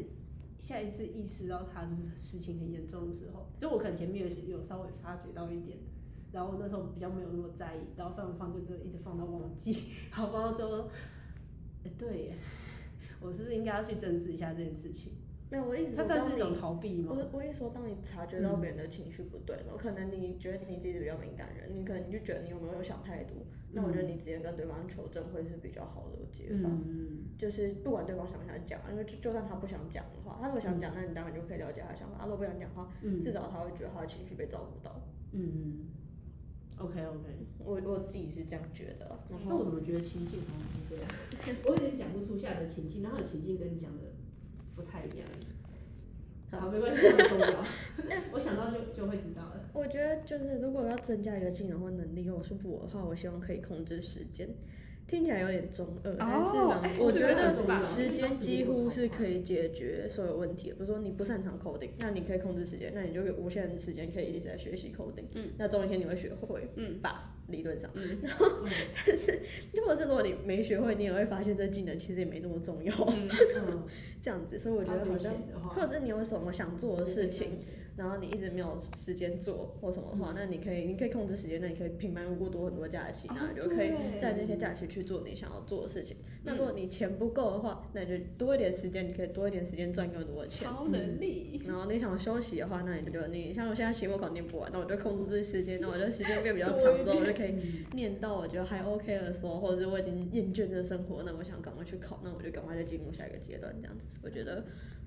[0.59, 5.79] 下一次意识到他就是事情很严重的时候，就我可能前面有有稍微发觉到一点，
[6.31, 10.89] 然后我那时候比较没有那么在意，然后放一放就就一直放到忘记，然后放到最后，
[11.85, 12.37] 哎、对耶，
[13.23, 15.13] 我是不是应该要去正视一下这件事情？
[15.51, 17.13] 没有，我的意思它说，当算是一种你逃避吗？
[17.15, 23.37] 我我一说，当你察觉到别人的情绪不对了，可能你觉得你自己是比较敏感人，你可能你就觉得你有没有想太多，
[23.73, 26.71] 那我觉得你直接跟对方求证会是比较好的解法。
[26.73, 35.03] 嗯，就是不管对方想不想讲，因为就就算他不想讲的话，他如果想讲，那你当然就可以了解他的想法；他如果不想讲的话，嗯至少他会觉得他的情绪被照顾到。
[35.33, 35.91] 嗯
[36.79, 37.29] ，OK OK。
[37.65, 39.07] 我我自己是这样觉得。
[39.31, 41.01] 然那我怎么觉得情境好像不是
[41.45, 41.57] 这样？
[41.65, 43.99] 我有点讲不出下的情境，然后有情境跟你讲的
[44.75, 45.27] 不太一样。
[46.51, 47.65] 好，没关系，不重要。
[48.33, 49.61] 我想到就就会知道了。
[49.73, 54.49] 我觉得就是如果要增加一个技能或能力，我是我的话，我希望可以控制时间。
[55.07, 60.75] 听起来有点中二，但是呢，哎我觉得时间几乎是可以解决所有问题的。
[60.75, 65.25] 比如说你不擅长 coding，那你可以控制时间，那你就有无限时间可以一直在学习 coding。
[65.35, 67.29] 嗯，那总有一天你会学会，嗯吧？
[67.49, 68.47] 理论上，嗯 然后
[69.07, 69.41] 但是
[69.75, 72.95] 如果是如果你没学会，你也会发现这技能其实也没这么重要。
[73.13, 73.83] 嗯嗯，
[74.23, 75.35] 这样子，所以我觉得好像，
[75.75, 77.51] 或者是你有什么想做的事情，
[77.97, 86.17] 然后你一直没有时间做或什么的话，那你可以，你可以控制时间，那你可以平白无故多很多假期，哦那你就可以在那些假期去做你想要做的事情。
[86.45, 90.67] 那如果你钱不够的话，那你就多一点时间，你可以多一点时间赚更多的钱。
[90.69, 97.55] 超能力，然后你想休息的话，那你就你像我现在期末考念不完，那我就控制自己时间，那我就时间变比较长之后，我就可以
[97.95, 104.19] 念到我觉得还 OK 的时候，或者是我已经厌倦这生活，那我想赶快去考，那我就赶快再进入下一个阶段，这样子。
[104.25, 104.65] 我觉得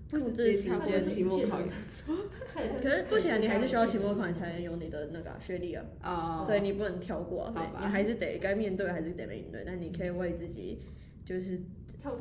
[0.10, 2.16] 控制时间期末考也不错
[2.82, 10.80] 可是不行啊，你还是需要期末考，你才能有你的那个啊、学历啊，哦所以你不能跳过啊，好吧你还是得该面对还是得面对，但你可以为自己
[11.26, 11.60] 就是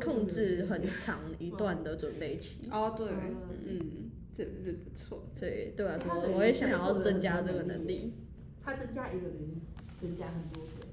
[0.01, 3.37] 控制很长一段的准备期，哦对，嗯
[3.67, 3.81] 嗯，
[4.33, 8.15] 这是不错，所以对我来说我也想要增加这个能力。
[8.65, 9.61] 他增加一个人，
[10.01, 10.87] 增加很多个，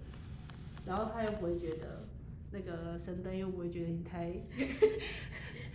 [0.86, 2.06] 然后他又不会觉得
[2.52, 4.30] 那个神灯又不会觉得你太，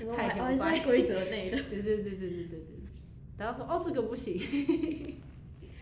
[0.07, 1.57] 我太还我还是在规则内的。
[1.71, 2.61] 对对对对对对对，
[3.39, 4.41] 然后说哦这个不行，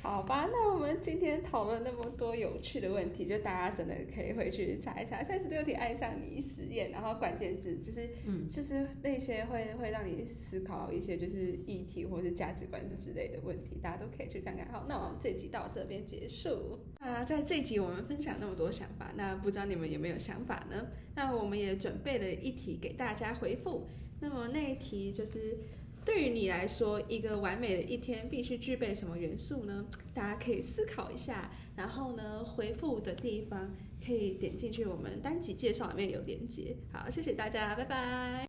[0.03, 14.69] 好吧，那我们今天讨论那么多有趣的问题，就大家真的可以回去查一查三十六题爱上你实验，然后关键字就是嗯，就是那些会会让你思考一些就是议题或是价值观之类的问题，大家都可以去看看。
[14.71, 16.79] 好，那我们这集到这边结束。
[16.99, 20.89] 啊，在这集我们分享那么多想法，那不知道你们有没有想法呢？
[21.15, 23.87] 那我们也准备了一题给大家回复。
[24.21, 25.57] 那么那一题就是。
[26.05, 29.85] 对于你来说，一个完美的一天必须具备什么元素呢？
[30.13, 33.71] 大家可以思考一下，然后呢，回复的地方
[34.05, 36.77] 可以点进去我们单集介绍里面有连接。
[36.93, 38.47] 好，谢谢大家，拜拜。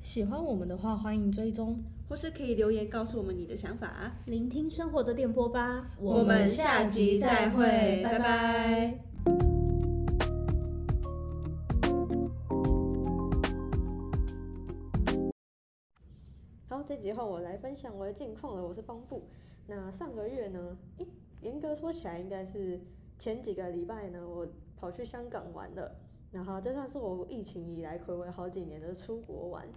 [0.00, 1.78] 喜欢我们的话，欢迎追踪。
[2.08, 4.16] 或是可以留言告诉我们你的想法。
[4.24, 8.98] 聆听生活的电波吧，我们下集再会，拜拜。
[9.26, 9.57] 好，
[16.88, 18.66] 这集换我来分享我的近况了。
[18.66, 19.24] 我是邦布。
[19.66, 21.06] 那上个月呢，诶，
[21.42, 22.80] 严格说起来，应该是
[23.18, 25.94] 前几个礼拜呢，我跑去香港玩了。
[26.32, 29.68] 然后这算是我疫情以来暌违好几年的出国玩。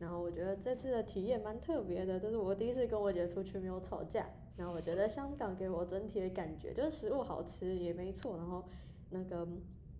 [0.00, 4.28] 然后我觉得这次的体验蛮特别的，这是我第一次跟我姐出去没有吵架。
[4.56, 8.64] 然后我觉得香港给我整体的感觉就是食物好吃也没错，然后
[9.10, 9.46] 那个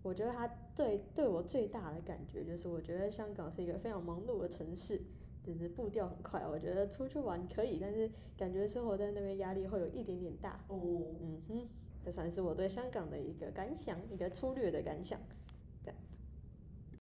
[0.03, 0.45] 我觉得它
[0.75, 5.01] 对对我最大的感觉就是，我觉得香港是一个非常忙碌的城市。
[5.47, 10.59] 就是步调很快，我觉得出去玩可以，但是感觉生活在那边压力会有一点点大。
[10.67, 10.77] 哦，
[11.21, 11.67] 嗯哼，
[12.03, 15.17] 这算是我对香港的一个感想，一个粗略的感想。